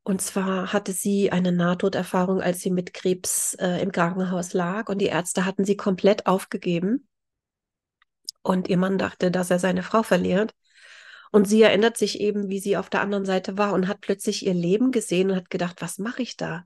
Und 0.04 0.22
zwar 0.22 0.72
hatte 0.72 0.92
sie 0.92 1.32
eine 1.32 1.50
Nahtoderfahrung, 1.50 2.40
als 2.40 2.60
sie 2.60 2.70
mit 2.70 2.94
Krebs 2.94 3.54
äh, 3.54 3.82
im 3.82 3.90
Krankenhaus 3.90 4.52
lag. 4.52 4.88
Und 4.88 4.98
die 4.98 5.06
Ärzte 5.06 5.44
hatten 5.44 5.64
sie 5.64 5.76
komplett 5.76 6.26
aufgegeben. 6.26 7.08
Und 8.42 8.68
ihr 8.68 8.76
Mann 8.76 8.98
dachte, 8.98 9.32
dass 9.32 9.50
er 9.50 9.58
seine 9.58 9.82
Frau 9.82 10.04
verliert. 10.04 10.54
Und 11.32 11.48
sie 11.48 11.60
erinnert 11.62 11.96
sich 11.96 12.20
eben, 12.20 12.48
wie 12.48 12.60
sie 12.60 12.76
auf 12.76 12.88
der 12.88 13.00
anderen 13.00 13.24
Seite 13.24 13.58
war 13.58 13.72
und 13.72 13.88
hat 13.88 14.00
plötzlich 14.00 14.46
ihr 14.46 14.54
Leben 14.54 14.92
gesehen 14.92 15.32
und 15.32 15.36
hat 15.36 15.50
gedacht, 15.50 15.82
was 15.82 15.98
mache 15.98 16.22
ich 16.22 16.36
da? 16.36 16.64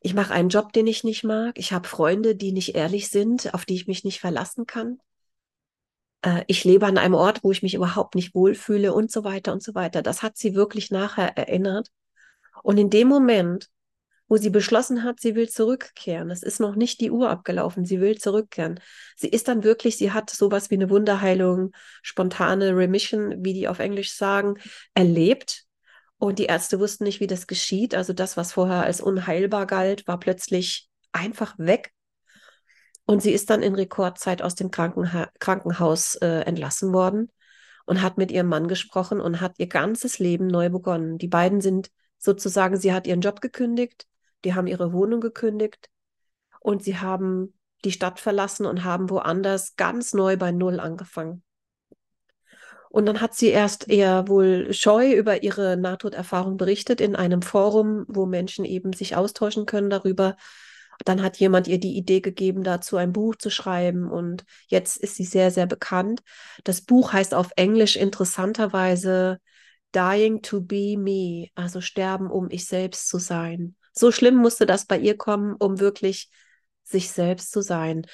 Ich 0.00 0.14
mache 0.14 0.32
einen 0.32 0.48
Job, 0.48 0.72
den 0.72 0.86
ich 0.86 1.04
nicht 1.04 1.24
mag. 1.24 1.58
Ich 1.58 1.74
habe 1.74 1.86
Freunde, 1.86 2.34
die 2.36 2.52
nicht 2.52 2.74
ehrlich 2.74 3.10
sind, 3.10 3.52
auf 3.52 3.66
die 3.66 3.74
ich 3.74 3.86
mich 3.86 4.02
nicht 4.02 4.20
verlassen 4.20 4.64
kann. 4.64 4.98
Äh, 6.24 6.44
ich 6.46 6.64
lebe 6.64 6.86
an 6.86 6.98
einem 6.98 7.14
Ort, 7.14 7.44
wo 7.44 7.52
ich 7.52 7.62
mich 7.62 7.74
überhaupt 7.74 8.14
nicht 8.14 8.34
wohlfühle 8.34 8.92
und 8.92 9.12
so 9.12 9.24
weiter 9.24 9.52
und 9.52 9.62
so 9.62 9.74
weiter. 9.74 10.02
Das 10.02 10.22
hat 10.22 10.36
sie 10.36 10.54
wirklich 10.54 10.90
nachher 10.90 11.36
erinnert. 11.36 11.90
Und 12.62 12.78
in 12.78 12.90
dem 12.90 13.08
Moment, 13.08 13.68
wo 14.26 14.36
sie 14.38 14.50
beschlossen 14.50 15.04
hat, 15.04 15.20
sie 15.20 15.34
will 15.34 15.48
zurückkehren. 15.50 16.30
Es 16.30 16.42
ist 16.42 16.58
noch 16.58 16.76
nicht 16.76 17.00
die 17.00 17.10
Uhr 17.10 17.28
abgelaufen, 17.28 17.84
sie 17.84 18.00
will 18.00 18.18
zurückkehren. 18.18 18.80
Sie 19.16 19.28
ist 19.28 19.48
dann 19.48 19.64
wirklich, 19.64 19.98
sie 19.98 20.12
hat 20.12 20.30
sowas 20.30 20.70
wie 20.70 20.76
eine 20.76 20.88
Wunderheilung, 20.88 21.72
spontane 22.02 22.74
Remission, 22.74 23.44
wie 23.44 23.52
die 23.52 23.68
auf 23.68 23.80
Englisch 23.80 24.14
sagen, 24.14 24.54
erlebt. 24.94 25.64
Und 26.16 26.38
die 26.38 26.46
Ärzte 26.46 26.80
wussten 26.80 27.04
nicht, 27.04 27.20
wie 27.20 27.26
das 27.26 27.46
geschieht. 27.46 27.94
Also 27.94 28.14
das, 28.14 28.38
was 28.38 28.52
vorher 28.52 28.84
als 28.84 29.02
unheilbar 29.02 29.66
galt, 29.66 30.06
war 30.08 30.18
plötzlich 30.18 30.88
einfach 31.12 31.54
weg. 31.58 31.92
Und 33.06 33.22
sie 33.22 33.32
ist 33.32 33.50
dann 33.50 33.62
in 33.62 33.74
Rekordzeit 33.74 34.42
aus 34.42 34.54
dem 34.54 34.70
Krankenha 34.70 35.28
Krankenhaus 35.38 36.14
äh, 36.16 36.40
entlassen 36.40 36.92
worden 36.92 37.30
und 37.86 38.00
hat 38.00 38.16
mit 38.16 38.30
ihrem 38.30 38.48
Mann 38.48 38.68
gesprochen 38.68 39.20
und 39.20 39.40
hat 39.40 39.54
ihr 39.58 39.66
ganzes 39.66 40.18
Leben 40.18 40.46
neu 40.46 40.70
begonnen. 40.70 41.18
Die 41.18 41.28
beiden 41.28 41.60
sind 41.60 41.90
sozusagen, 42.18 42.76
sie 42.78 42.92
hat 42.92 43.06
ihren 43.06 43.20
Job 43.20 43.40
gekündigt, 43.40 44.06
die 44.44 44.54
haben 44.54 44.66
ihre 44.66 44.92
Wohnung 44.92 45.20
gekündigt 45.20 45.90
und 46.60 46.82
sie 46.82 46.98
haben 46.98 47.54
die 47.84 47.92
Stadt 47.92 48.20
verlassen 48.20 48.64
und 48.64 48.84
haben 48.84 49.10
woanders 49.10 49.76
ganz 49.76 50.14
neu 50.14 50.38
bei 50.38 50.50
Null 50.50 50.80
angefangen. 50.80 51.42
Und 52.88 53.06
dann 53.06 53.20
hat 53.20 53.34
sie 53.34 53.48
erst 53.48 53.88
eher 53.88 54.28
wohl 54.28 54.72
scheu 54.72 55.12
über 55.12 55.42
ihre 55.42 55.76
Nahtoderfahrung 55.76 56.56
berichtet 56.56 57.00
in 57.00 57.16
einem 57.16 57.42
Forum, 57.42 58.04
wo 58.06 58.24
Menschen 58.24 58.64
eben 58.64 58.92
sich 58.92 59.16
austauschen 59.16 59.66
können 59.66 59.90
darüber, 59.90 60.36
dann 61.04 61.22
hat 61.22 61.36
jemand 61.36 61.66
ihr 61.68 61.78
die 61.78 61.96
Idee 61.96 62.20
gegeben, 62.20 62.62
dazu 62.62 62.96
ein 62.96 63.12
Buch 63.12 63.36
zu 63.36 63.50
schreiben 63.50 64.10
und 64.10 64.44
jetzt 64.68 64.96
ist 64.96 65.16
sie 65.16 65.24
sehr, 65.24 65.50
sehr 65.50 65.66
bekannt. 65.66 66.22
Das 66.64 66.82
Buch 66.82 67.12
heißt 67.12 67.34
auf 67.34 67.50
Englisch 67.56 67.96
interessanterweise 67.96 69.38
Dying 69.94 70.42
to 70.42 70.60
be 70.60 70.96
me, 70.96 71.48
also 71.54 71.80
sterben, 71.80 72.30
um 72.30 72.48
ich 72.50 72.66
selbst 72.66 73.08
zu 73.08 73.18
sein. 73.18 73.76
So 73.92 74.10
schlimm 74.10 74.36
musste 74.36 74.66
das 74.66 74.86
bei 74.86 74.98
ihr 74.98 75.16
kommen, 75.16 75.54
um 75.54 75.78
wirklich 75.78 76.30
sich 76.82 77.10
selbst 77.10 77.52
zu 77.52 77.60
sein. 77.60 78.04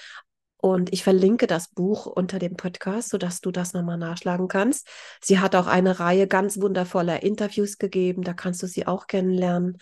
Und 0.59 0.93
ich 0.93 1.03
verlinke 1.03 1.47
das 1.47 1.69
Buch 1.69 2.05
unter 2.05 2.39
dem 2.39 2.55
Podcast, 2.55 3.09
sodass 3.09 3.41
du 3.41 3.51
das 3.51 3.73
nochmal 3.73 3.97
nachschlagen 3.97 4.47
kannst. 4.47 4.87
Sie 5.23 5.39
hat 5.39 5.55
auch 5.55 5.67
eine 5.67 6.01
Reihe 6.01 6.27
ganz 6.27 6.61
wundervoller 6.61 7.23
Interviews 7.23 7.79
gegeben, 7.79 8.23
da 8.23 8.35
kannst 8.35 8.63
du 8.63 8.67
sie 8.67 8.87
auch 8.87 9.07
kennenlernen, 9.07 9.79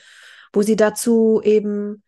wo 0.52 0.62
sie 0.62 0.76
dazu 0.76 1.40
eben 1.42 2.04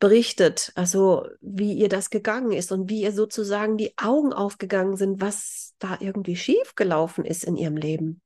berichtet, 0.00 0.72
also 0.74 1.28
wie 1.40 1.74
ihr 1.74 1.90
das 1.90 2.08
gegangen 2.08 2.52
ist 2.52 2.72
und 2.72 2.88
wie 2.88 3.02
ihr 3.02 3.12
sozusagen 3.12 3.76
die 3.76 3.96
Augen 3.98 4.32
aufgegangen 4.32 4.96
sind, 4.96 5.20
was 5.20 5.74
da 5.78 5.98
irgendwie 6.00 6.36
schief 6.36 6.74
gelaufen 6.74 7.24
ist 7.24 7.44
in 7.44 7.56
ihrem 7.56 7.76
Leben. 7.76 8.22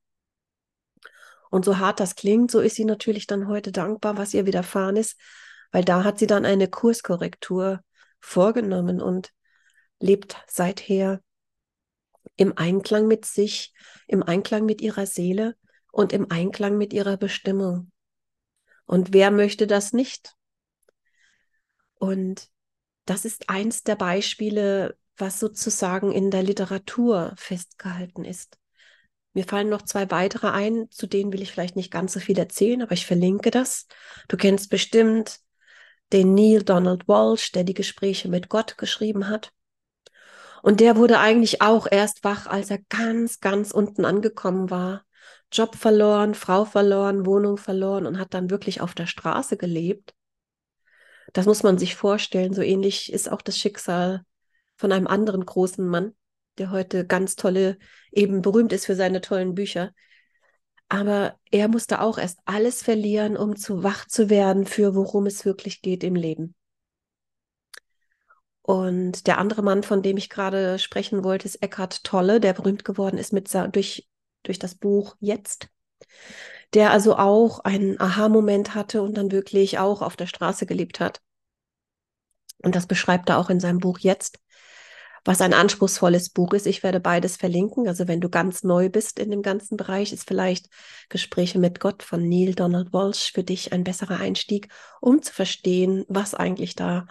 Und 1.51 1.65
so 1.65 1.79
hart 1.79 2.01
das 2.01 2.15
klingt, 2.15 2.51
so 2.51 2.61
ist 2.61 2.77
sie 2.77 2.85
natürlich 2.85 3.27
dann 3.27 3.49
heute 3.49 3.73
dankbar, 3.73 4.17
was 4.17 4.35
ihr 4.35 4.47
widerfahren 4.47 4.97
ist, 4.97 5.19
weil 5.73 5.85
da 5.85 6.05
hat 6.05 6.19
sie 6.19 6.29
dann 6.29 6.45
eine 6.45 6.69
Kurskorrektur 6.69 7.81
vorgenommen 8.21 9.03
und 9.03 9.33
lebt 9.99 10.37
seither 10.47 11.21
im 12.37 12.57
Einklang 12.57 13.07
mit 13.09 13.25
sich, 13.25 13.75
im 14.07 14.23
Einklang 14.23 14.65
mit 14.65 14.81
ihrer 14.81 15.07
Seele 15.07 15.57
und 15.91 16.13
im 16.13 16.31
Einklang 16.31 16.79
mit 16.79 16.93
ihrer 16.93 17.17
Bestimmung. 17.17 17.91
Und 18.87 19.13
wer 19.13 19.31
möchte 19.31 19.67
das 19.67 19.93
nicht? 19.93 20.35
Und 22.05 22.51
das 23.07 23.25
ist 23.25 23.49
eins 23.49 23.83
der 23.83 23.97
Beispiele, 23.97 24.99
was 25.17 25.41
sozusagen 25.41 26.13
in 26.13 26.31
der 26.31 26.43
Literatur 26.43 27.33
festgehalten 27.37 28.27
ist. 28.27 28.59
Mir 29.33 29.45
fallen 29.45 29.71
noch 29.71 29.83
zwei 29.83 30.11
weitere 30.11 30.49
ein, 30.49 30.91
zu 30.91 31.07
denen 31.07 31.33
will 31.33 31.41
ich 31.41 31.51
vielleicht 31.51 31.77
nicht 31.77 31.91
ganz 31.91 32.13
so 32.13 32.21
viel 32.21 32.39
erzählen, 32.39 32.83
aber 32.83 32.93
ich 32.93 33.07
verlinke 33.07 33.51
das. 33.51 33.87
Du 34.29 34.37
kennst 34.37 34.69
bestimmt 34.69 35.39
den 36.13 36.35
Neil 36.35 36.63
Donald 36.63 37.09
Walsh, 37.09 37.53
der 37.53 37.65
die 37.65 37.73
Gespräche 37.73 38.29
mit 38.29 38.51
Gott 38.51 38.77
geschrieben 38.77 39.29
hat. 39.29 39.51
Und 40.63 40.81
der 40.81 40.97
wurde 40.97 41.19
eigentlich 41.21 41.63
auch 41.63 41.87
erst 41.91 42.23
wach, 42.23 42.47
als 42.47 42.71
er 42.71 42.81
ganz, 42.91 43.41
ganz 43.41 43.71
unten 43.71 44.05
angekommen 44.05 44.69
war. 44.69 45.05
Job 45.51 45.75
verloren, 45.75 46.35
Frau 46.35 46.67
verloren, 46.67 47.25
Wohnung 47.25 47.57
verloren 47.57 48.07
und 48.07 48.19
hat 48.19 48.35
dann 48.35 48.51
wirklich 48.51 48.83
auf 48.83 48.95
der 48.95 49.07
Straße 49.07 49.57
gelebt. 49.57 50.15
Das 51.35 51.47
muss 51.47 51.65
man 51.65 51.77
sich 51.79 51.97
vorstellen. 51.97 52.55
So 52.55 52.63
ähnlich 52.63 53.13
ist 53.13 53.31
auch 53.31 53.43
das 53.43 53.59
Schicksal 53.59 54.23
von 54.77 54.93
einem 54.93 55.09
anderen 55.09 55.45
großen 55.45 55.87
Mann, 55.87 56.15
der 56.59 56.71
heute 56.71 57.07
ganz 57.07 57.37
tolle, 57.37 57.77
eben 58.13 58.41
berühmt 58.41 58.73
ist 58.73 58.87
für 58.87 58.95
seine 58.95 59.21
tollen 59.21 59.55
Bücher. 59.55 59.93
Aber 60.89 61.39
er 61.51 61.67
musste 61.69 62.01
auch 62.01 62.19
erst 62.19 62.39
alles 62.45 62.83
verlieren, 62.83 63.37
um 63.37 63.57
zu 63.57 63.83
wach 63.83 64.07
zu 64.07 64.31
werden 64.31 64.65
für 64.65 64.95
worum 64.95 65.27
es 65.27 65.45
wirklich 65.45 65.83
geht 65.83 66.05
im 66.05 66.15
Leben. 66.15 66.55
Und 68.63 69.27
der 69.27 69.39
andere 69.39 69.63
Mann, 69.63 69.83
von 69.83 70.03
dem 70.03 70.17
ich 70.17 70.31
gerade 70.31 70.79
sprechen 70.79 71.25
wollte, 71.25 71.47
ist 71.47 71.63
Eckhart 71.63 72.05
Tolle, 72.05 72.39
der 72.39 72.53
berühmt 72.53 72.85
geworden 72.85 73.19
ist 73.19 73.33
mit, 73.33 73.53
durch, 73.73 74.09
durch 74.45 74.61
das 74.61 74.77
Buch 74.77 75.17
Jetzt 75.19 75.69
der 76.75 76.91
also 76.91 77.17
auch 77.17 77.61
einen 77.61 78.01
Aha-Moment 78.01 78.75
hatte 78.75 79.03
und 79.03 79.17
dann 79.17 79.31
wirklich 79.31 79.79
auch 79.79 80.03
auf 80.03 80.17
der 80.17 80.27
Straße 80.27 80.67
gelebt 80.67 81.01
hat. 81.01 81.21
Und 82.65 82.75
das 82.75 82.87
beschreibt 82.87 83.29
er 83.29 83.39
auch 83.39 83.51
in 83.51 83.61
seinem 83.61 83.79
Buch 83.79 83.99
jetzt, 83.99 84.39
was 85.25 85.41
ein 85.41 85.55
anspruchsvolles 85.55 86.31
Buch 86.31 86.53
ist. 86.53 86.67
Ich 86.67 86.83
werde 86.83 87.01
beides 87.01 87.37
verlinken. 87.37 87.89
Also 87.89 88.09
wenn 88.09 88.21
du 88.21 88.29
ganz 88.29 88.63
neu 88.63 88.91
bist 88.91 89.19
in 89.19 89.31
dem 89.31 89.43
ganzen 89.43 89.77
Bereich, 89.77 90.13
ist 90.13 90.29
vielleicht 90.29 90.69
Gespräche 91.09 91.59
mit 91.59 91.81
Gott 91.81 92.03
von 92.03 92.29
Neil 92.29 92.55
Donald 92.55 92.93
Walsh 92.93 93.33
für 93.33 93.43
dich 93.43 93.73
ein 93.73 93.85
besserer 93.85 94.21
Einstieg, 94.21 94.69
um 95.01 95.23
zu 95.23 95.33
verstehen, 95.33 96.05
was 96.09 96.35
eigentlich 96.35 96.75
da 96.75 97.07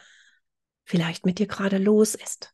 vielleicht 0.86 1.26
mit 1.26 1.40
dir 1.40 1.48
gerade 1.48 1.78
los 1.78 2.14
ist. 2.14 2.54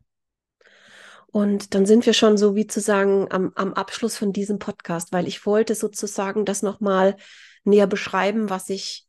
Und 1.28 1.76
dann 1.76 1.86
sind 1.86 2.06
wir 2.06 2.14
schon 2.14 2.38
so 2.38 2.56
wie 2.56 2.68
zu 2.68 2.80
sagen 2.80 3.28
am, 3.30 3.52
am 3.56 3.74
Abschluss 3.74 4.18
von 4.18 4.34
diesem 4.34 4.60
Podcast, 4.60 5.12
weil 5.12 5.28
ich 5.28 5.46
wollte 5.46 5.76
sozusagen 5.76 6.46
das 6.46 6.64
nochmal 6.64 7.18
näher 7.64 7.88
beschreiben, 7.88 8.50
was 8.50 8.70
ich 8.70 9.09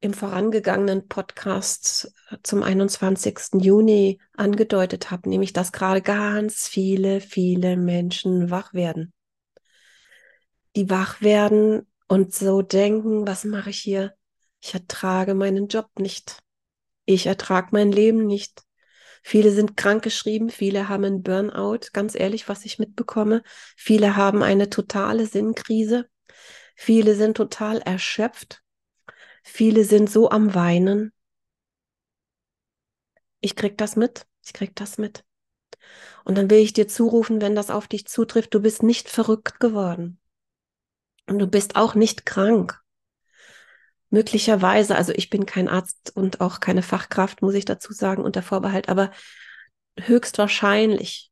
im 0.00 0.14
vorangegangenen 0.14 1.08
Podcast 1.08 2.12
äh, 2.30 2.36
zum 2.42 2.62
21. 2.62 3.62
Juni 3.62 4.20
angedeutet 4.34 5.10
habe, 5.10 5.28
nämlich 5.28 5.52
dass 5.52 5.72
gerade 5.72 6.02
ganz 6.02 6.68
viele, 6.68 7.20
viele 7.20 7.76
Menschen 7.76 8.50
wach 8.50 8.74
werden. 8.74 9.12
Die 10.76 10.90
wach 10.90 11.22
werden 11.22 11.86
und 12.08 12.34
so 12.34 12.62
denken, 12.62 13.26
was 13.26 13.44
mache 13.44 13.70
ich 13.70 13.78
hier? 13.78 14.14
Ich 14.60 14.74
ertrage 14.74 15.34
meinen 15.34 15.68
Job 15.68 15.88
nicht. 15.98 16.38
Ich 17.04 17.26
ertrage 17.26 17.68
mein 17.72 17.90
Leben 17.92 18.26
nicht. 18.26 18.62
Viele 19.22 19.50
sind 19.50 19.76
krankgeschrieben, 19.76 20.50
viele 20.50 20.88
haben 20.88 21.04
einen 21.04 21.22
Burnout, 21.22 21.88
ganz 21.92 22.14
ehrlich, 22.14 22.48
was 22.48 22.64
ich 22.64 22.78
mitbekomme. 22.78 23.42
Viele 23.76 24.16
haben 24.16 24.42
eine 24.42 24.70
totale 24.70 25.26
Sinnkrise. 25.26 26.08
Viele 26.76 27.14
sind 27.14 27.36
total 27.36 27.78
erschöpft. 27.78 28.62
Viele 29.48 29.84
sind 29.84 30.10
so 30.10 30.28
am 30.28 30.54
Weinen. 30.54 31.12
Ich 33.40 33.54
krieg 33.54 33.78
das 33.78 33.94
mit. 33.94 34.26
Ich 34.44 34.52
krieg 34.52 34.74
das 34.74 34.98
mit. 34.98 35.24
Und 36.24 36.36
dann 36.36 36.50
will 36.50 36.58
ich 36.58 36.72
dir 36.72 36.88
zurufen, 36.88 37.40
wenn 37.40 37.54
das 37.54 37.70
auf 37.70 37.86
dich 37.86 38.06
zutrifft, 38.06 38.52
du 38.52 38.60
bist 38.60 38.82
nicht 38.82 39.08
verrückt 39.08 39.60
geworden. 39.60 40.18
Und 41.28 41.38
du 41.38 41.46
bist 41.46 41.76
auch 41.76 41.94
nicht 41.94 42.26
krank. 42.26 42.82
Möglicherweise, 44.10 44.96
also 44.96 45.12
ich 45.12 45.30
bin 45.30 45.46
kein 45.46 45.68
Arzt 45.68 46.12
und 46.14 46.40
auch 46.40 46.58
keine 46.58 46.82
Fachkraft, 46.82 47.40
muss 47.40 47.54
ich 47.54 47.64
dazu 47.64 47.92
sagen, 47.92 48.24
unter 48.24 48.42
Vorbehalt, 48.42 48.88
aber 48.88 49.12
höchstwahrscheinlich, 49.98 51.30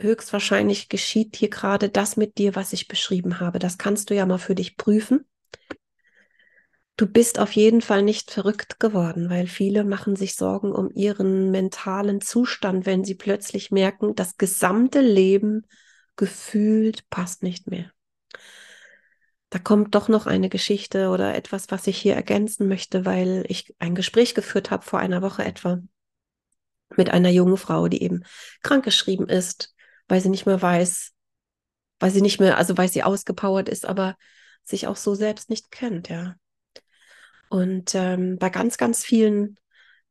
höchstwahrscheinlich 0.00 0.88
geschieht 0.88 1.36
hier 1.36 1.50
gerade 1.50 1.90
das 1.90 2.16
mit 2.16 2.38
dir, 2.38 2.54
was 2.54 2.72
ich 2.72 2.88
beschrieben 2.88 3.40
habe. 3.40 3.58
Das 3.58 3.76
kannst 3.76 4.08
du 4.08 4.14
ja 4.14 4.24
mal 4.24 4.38
für 4.38 4.54
dich 4.54 4.78
prüfen. 4.78 5.26
Du 6.96 7.06
bist 7.06 7.40
auf 7.40 7.52
jeden 7.52 7.80
Fall 7.80 8.02
nicht 8.02 8.30
verrückt 8.30 8.78
geworden, 8.78 9.28
weil 9.28 9.48
viele 9.48 9.84
machen 9.84 10.14
sich 10.14 10.36
Sorgen 10.36 10.72
um 10.72 10.90
ihren 10.94 11.50
mentalen 11.50 12.20
Zustand, 12.20 12.86
wenn 12.86 13.04
sie 13.04 13.16
plötzlich 13.16 13.70
merken, 13.72 14.14
das 14.14 14.36
gesamte 14.36 15.00
Leben 15.00 15.66
gefühlt 16.16 17.08
passt 17.10 17.42
nicht 17.42 17.68
mehr 17.68 17.90
da 19.54 19.60
kommt 19.60 19.94
doch 19.94 20.08
noch 20.08 20.26
eine 20.26 20.48
Geschichte 20.48 21.10
oder 21.10 21.36
etwas, 21.36 21.70
was 21.70 21.86
ich 21.86 21.96
hier 21.96 22.16
ergänzen 22.16 22.66
möchte, 22.66 23.04
weil 23.04 23.44
ich 23.46 23.72
ein 23.78 23.94
Gespräch 23.94 24.34
geführt 24.34 24.72
habe 24.72 24.84
vor 24.84 24.98
einer 24.98 25.22
Woche 25.22 25.44
etwa 25.44 25.78
mit 26.96 27.10
einer 27.10 27.28
jungen 27.28 27.56
Frau, 27.56 27.86
die 27.86 28.02
eben 28.02 28.24
krankgeschrieben 28.64 29.28
ist, 29.28 29.72
weil 30.08 30.20
sie 30.20 30.28
nicht 30.28 30.44
mehr 30.46 30.60
weiß, 30.60 31.12
weil 32.00 32.10
sie 32.10 32.20
nicht 32.20 32.40
mehr, 32.40 32.58
also 32.58 32.76
weil 32.76 32.88
sie 32.88 33.04
ausgepowert 33.04 33.68
ist, 33.68 33.86
aber 33.86 34.16
sich 34.64 34.88
auch 34.88 34.96
so 34.96 35.14
selbst 35.14 35.50
nicht 35.50 35.70
kennt, 35.70 36.08
ja. 36.08 36.34
Und 37.54 37.94
ähm, 37.94 38.36
bei 38.36 38.50
ganz, 38.50 38.78
ganz 38.78 39.04
vielen 39.04 39.60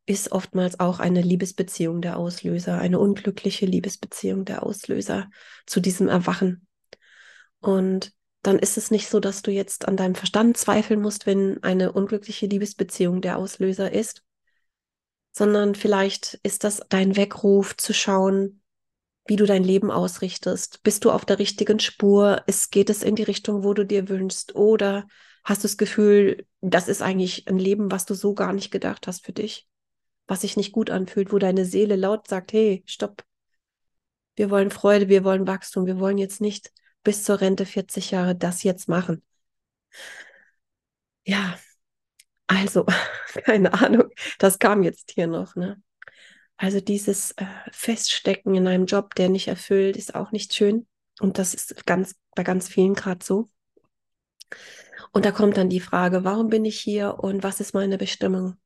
ist 0.05 0.31
oftmals 0.31 0.79
auch 0.79 1.01
eine 1.01 1.19
Liebesbeziehung 1.19 2.01
der 2.01 2.15
Auslöser, 2.15 2.77
eine 2.77 2.99
unglückliche 2.99 3.65
Liebesbeziehung 3.65 4.45
der 4.45 4.63
Auslöser 4.63 5.29
zu 5.65 5.81
diesem 5.81 6.07
Erwachen. 6.07 6.65
Und 7.59 8.13
dann 8.43 8.59
ist 8.59 8.77
es 8.77 8.91
nicht 8.91 9.09
so, 9.09 9.19
dass 9.19 9.41
du 9.41 9.51
jetzt 9.51 9.89
an 9.89 9.97
deinem 9.97 10.15
Verstand 10.15 10.55
zweifeln 10.55 11.01
musst, 11.01 11.25
wenn 11.25 11.61
eine 11.63 11.91
unglückliche 11.91 12.45
Liebesbeziehung 12.45 13.19
der 13.19 13.37
Auslöser 13.37 13.91
ist, 13.91 14.23
sondern 15.33 15.75
vielleicht 15.75 16.39
ist 16.43 16.63
das 16.63 16.81
dein 16.87 17.17
Weckruf 17.17 17.75
zu 17.75 17.93
schauen, 17.93 18.61
wie 19.25 19.35
du 19.35 19.45
dein 19.45 19.65
Leben 19.65 19.91
ausrichtest. 19.91 20.81
Bist 20.83 21.03
du 21.03 21.11
auf 21.11 21.25
der 21.25 21.39
richtigen 21.39 21.81
Spur? 21.81 22.41
Es 22.47 22.69
geht 22.69 22.89
es 22.89 23.03
in 23.03 23.15
die 23.15 23.23
Richtung, 23.23 23.65
wo 23.65 23.73
du 23.73 23.85
dir 23.85 24.07
wünschst? 24.07 24.55
Oder 24.55 25.07
hast 25.43 25.63
du 25.63 25.67
das 25.67 25.77
Gefühl, 25.77 26.45
das 26.61 26.87
ist 26.87 27.01
eigentlich 27.01 27.47
ein 27.47 27.59
Leben, 27.59 27.91
was 27.91 28.05
du 28.05 28.13
so 28.13 28.33
gar 28.33 28.53
nicht 28.53 28.71
gedacht 28.71 29.07
hast 29.07 29.25
für 29.25 29.33
dich? 29.33 29.67
Was 30.27 30.41
sich 30.41 30.57
nicht 30.57 30.71
gut 30.71 30.89
anfühlt, 30.89 31.33
wo 31.33 31.39
deine 31.39 31.65
Seele 31.65 31.95
laut 31.95 32.27
sagt, 32.27 32.53
hey, 32.53 32.83
stopp. 32.85 33.23
Wir 34.35 34.49
wollen 34.49 34.71
Freude, 34.71 35.09
wir 35.09 35.23
wollen 35.23 35.47
Wachstum, 35.47 35.85
wir 35.85 35.99
wollen 35.99 36.17
jetzt 36.17 36.41
nicht 36.41 36.71
bis 37.03 37.23
zur 37.23 37.41
Rente 37.41 37.65
40 37.65 38.11
Jahre 38.11 38.35
das 38.35 38.63
jetzt 38.63 38.87
machen. 38.87 39.21
Ja, 41.25 41.57
also, 42.47 42.85
keine 43.45 43.73
Ahnung, 43.73 44.09
das 44.39 44.59
kam 44.59 44.83
jetzt 44.83 45.11
hier 45.11 45.27
noch, 45.27 45.55
ne? 45.55 45.81
Also 46.57 46.79
dieses 46.79 47.31
äh, 47.31 47.45
Feststecken 47.71 48.55
in 48.55 48.67
einem 48.67 48.85
Job, 48.85 49.15
der 49.15 49.29
nicht 49.29 49.47
erfüllt, 49.47 49.97
ist 49.97 50.15
auch 50.15 50.31
nicht 50.31 50.53
schön. 50.53 50.87
Und 51.19 51.37
das 51.37 51.53
ist 51.53 51.85
ganz 51.85 52.15
bei 52.35 52.43
ganz 52.43 52.67
vielen 52.67 52.93
gerade 52.93 53.25
so. 53.25 53.49
Und 55.13 55.25
da 55.25 55.31
kommt 55.31 55.57
dann 55.57 55.69
die 55.69 55.79
Frage, 55.79 56.23
warum 56.23 56.49
bin 56.49 56.65
ich 56.65 56.79
hier 56.79 57.19
und 57.19 57.43
was 57.43 57.59
ist 57.59 57.75
meine 57.75 57.97
Bestimmung? 57.97 58.57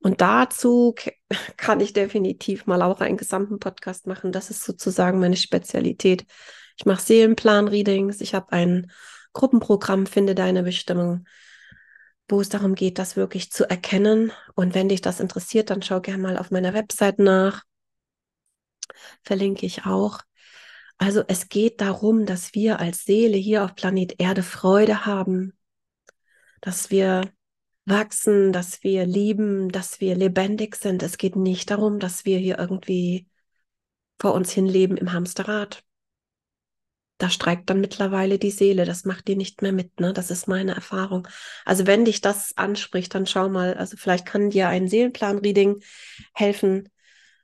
Und 0.00 0.20
dazu 0.20 0.94
kann 1.56 1.80
ich 1.80 1.92
definitiv 1.92 2.66
mal 2.66 2.82
auch 2.82 3.00
einen 3.00 3.16
gesamten 3.16 3.58
Podcast 3.58 4.06
machen. 4.06 4.32
Das 4.32 4.48
ist 4.48 4.64
sozusagen 4.64 5.18
meine 5.18 5.36
Spezialität. 5.36 6.24
Ich 6.78 6.86
mache 6.86 7.02
Seelenplan-Readings. 7.02 8.20
Ich 8.20 8.34
habe 8.34 8.52
ein 8.52 8.90
Gruppenprogramm, 9.32 10.06
Finde 10.06 10.36
deine 10.36 10.62
Bestimmung, 10.62 11.26
wo 12.28 12.40
es 12.40 12.48
darum 12.48 12.76
geht, 12.76 12.98
das 12.98 13.16
wirklich 13.16 13.50
zu 13.50 13.68
erkennen. 13.68 14.30
Und 14.54 14.74
wenn 14.76 14.88
dich 14.88 15.00
das 15.00 15.18
interessiert, 15.18 15.70
dann 15.70 15.82
schau 15.82 16.00
gerne 16.00 16.22
mal 16.22 16.38
auf 16.38 16.52
meiner 16.52 16.74
Website 16.74 17.18
nach. 17.18 17.64
Verlinke 19.22 19.66
ich 19.66 19.84
auch. 19.84 20.20
Also 20.96 21.24
es 21.26 21.48
geht 21.48 21.80
darum, 21.80 22.24
dass 22.24 22.54
wir 22.54 22.78
als 22.78 23.04
Seele 23.04 23.36
hier 23.36 23.64
auf 23.64 23.74
Planet 23.74 24.20
Erde 24.20 24.44
Freude 24.44 25.04
haben, 25.04 25.52
dass 26.62 26.90
wir 26.90 27.30
wachsen, 27.84 28.52
dass 28.52 28.82
wir 28.82 29.04
lieben, 29.04 29.70
dass 29.70 30.00
wir 30.00 30.14
lebendig 30.16 30.76
sind. 30.76 31.02
Es 31.02 31.18
geht 31.18 31.36
nicht 31.36 31.70
darum, 31.70 31.98
dass 31.98 32.24
wir 32.24 32.38
hier 32.38 32.58
irgendwie 32.58 33.28
vor 34.18 34.32
uns 34.32 34.52
hin 34.52 34.66
leben 34.66 34.96
im 34.96 35.12
Hamsterrad 35.12 35.84
da 37.22 37.30
streikt 37.30 37.70
dann 37.70 37.80
mittlerweile 37.80 38.36
die 38.36 38.50
Seele. 38.50 38.84
Das 38.84 39.04
macht 39.04 39.28
die 39.28 39.36
nicht 39.36 39.62
mehr 39.62 39.70
mit, 39.70 40.00
ne? 40.00 40.12
Das 40.12 40.32
ist 40.32 40.48
meine 40.48 40.74
Erfahrung. 40.74 41.28
Also 41.64 41.86
wenn 41.86 42.04
dich 42.04 42.20
das 42.20 42.56
anspricht, 42.56 43.14
dann 43.14 43.26
schau 43.26 43.48
mal. 43.48 43.74
Also 43.74 43.96
vielleicht 43.96 44.26
kann 44.26 44.50
dir 44.50 44.68
ein 44.68 44.88
Seelenplan-Reading 44.88 45.80
helfen. 46.34 46.88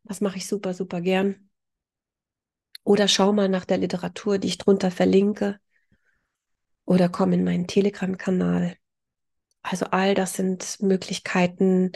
Das 0.03 0.21
mache 0.21 0.39
ich 0.39 0.49
super, 0.49 0.75
super 0.75 1.01
gern. 1.01 1.49
Oder 2.83 3.07
schau 3.07 3.33
mal 3.33 3.49
nach 3.49 3.65
der 3.65 3.79
Literatur, 3.79 4.39
die 4.39 4.49
ich 4.49 4.59
drunter 4.59 4.91
verlinke. 4.91 5.61
Oder 6.85 7.09
komm 7.09 7.33
in 7.33 7.45
meinen 7.45 7.69
Telegram-Kanal. 7.69 8.77
Also 9.71 9.87
all 9.87 10.15
das 10.15 10.35
sind 10.35 10.81
Möglichkeiten, 10.81 11.93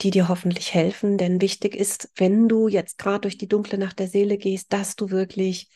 die 0.00 0.10
dir 0.10 0.28
hoffentlich 0.28 0.74
helfen. 0.74 1.18
Denn 1.18 1.40
wichtig 1.40 1.74
ist, 1.74 2.10
wenn 2.16 2.48
du 2.48 2.68
jetzt 2.68 2.98
gerade 2.98 3.22
durch 3.22 3.36
die 3.36 3.48
dunkle 3.48 3.78
Nacht 3.78 3.98
der 3.98 4.08
Seele 4.08 4.38
gehst, 4.38 4.72
dass 4.72 4.96
du 4.96 5.10
wirklich 5.10 5.68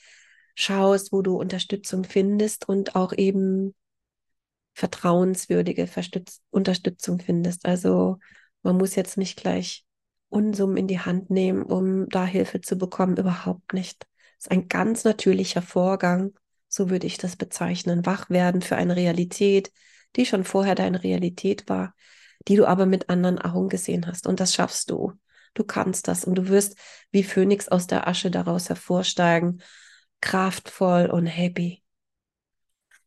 schaust, 0.54 1.12
wo 1.12 1.22
du 1.22 1.36
Unterstützung 1.36 2.04
findest 2.04 2.68
und 2.68 2.94
auch 2.94 3.12
eben 3.12 3.74
vertrauenswürdige 4.74 5.86
Verstütz 5.86 6.40
Unterstützung 6.50 7.20
findest. 7.20 7.66
Also 7.66 8.18
man 8.62 8.76
muss 8.76 8.94
jetzt 8.94 9.18
nicht 9.18 9.38
gleich 9.38 9.84
Unsummen 10.28 10.78
in 10.78 10.86
die 10.86 11.00
Hand 11.00 11.28
nehmen, 11.30 11.62
um 11.62 12.08
da 12.08 12.24
Hilfe 12.24 12.60
zu 12.60 12.76
bekommen. 12.76 13.16
Überhaupt 13.16 13.74
nicht. 13.74 14.06
Das 14.38 14.46
ist 14.46 14.50
ein 14.50 14.68
ganz 14.68 15.04
natürlicher 15.04 15.62
Vorgang, 15.62 16.32
so 16.68 16.88
würde 16.88 17.06
ich 17.06 17.18
das 17.18 17.36
bezeichnen. 17.36 18.06
Wach 18.06 18.30
werden 18.30 18.62
für 18.62 18.76
eine 18.76 18.96
Realität, 18.96 19.70
die 20.16 20.26
schon 20.26 20.44
vorher 20.44 20.74
deine 20.74 21.02
Realität 21.02 21.68
war, 21.68 21.94
die 22.48 22.56
du 22.56 22.66
aber 22.66 22.86
mit 22.86 23.08
anderen 23.08 23.38
Augen 23.38 23.68
gesehen 23.68 24.06
hast. 24.06 24.26
Und 24.26 24.40
das 24.40 24.54
schaffst 24.54 24.90
du. 24.90 25.12
Du 25.54 25.64
kannst 25.64 26.08
das 26.08 26.24
und 26.24 26.36
du 26.36 26.48
wirst 26.48 26.76
wie 27.10 27.22
Phönix 27.22 27.68
aus 27.68 27.86
der 27.86 28.08
Asche 28.08 28.30
daraus 28.30 28.68
hervorsteigen 28.68 29.62
kraftvoll 30.22 31.06
und 31.06 31.26
happy. 31.26 31.82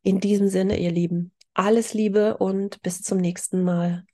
In 0.04 0.20
diesem 0.20 0.50
Sinne, 0.50 0.78
ihr 0.78 0.92
Lieben, 0.92 1.32
alles 1.56 1.96
Liebe 1.96 2.38
und 2.38 2.84
bis 2.84 3.02
zum 3.02 3.18
nächsten 3.18 3.64
Mal. 3.64 4.06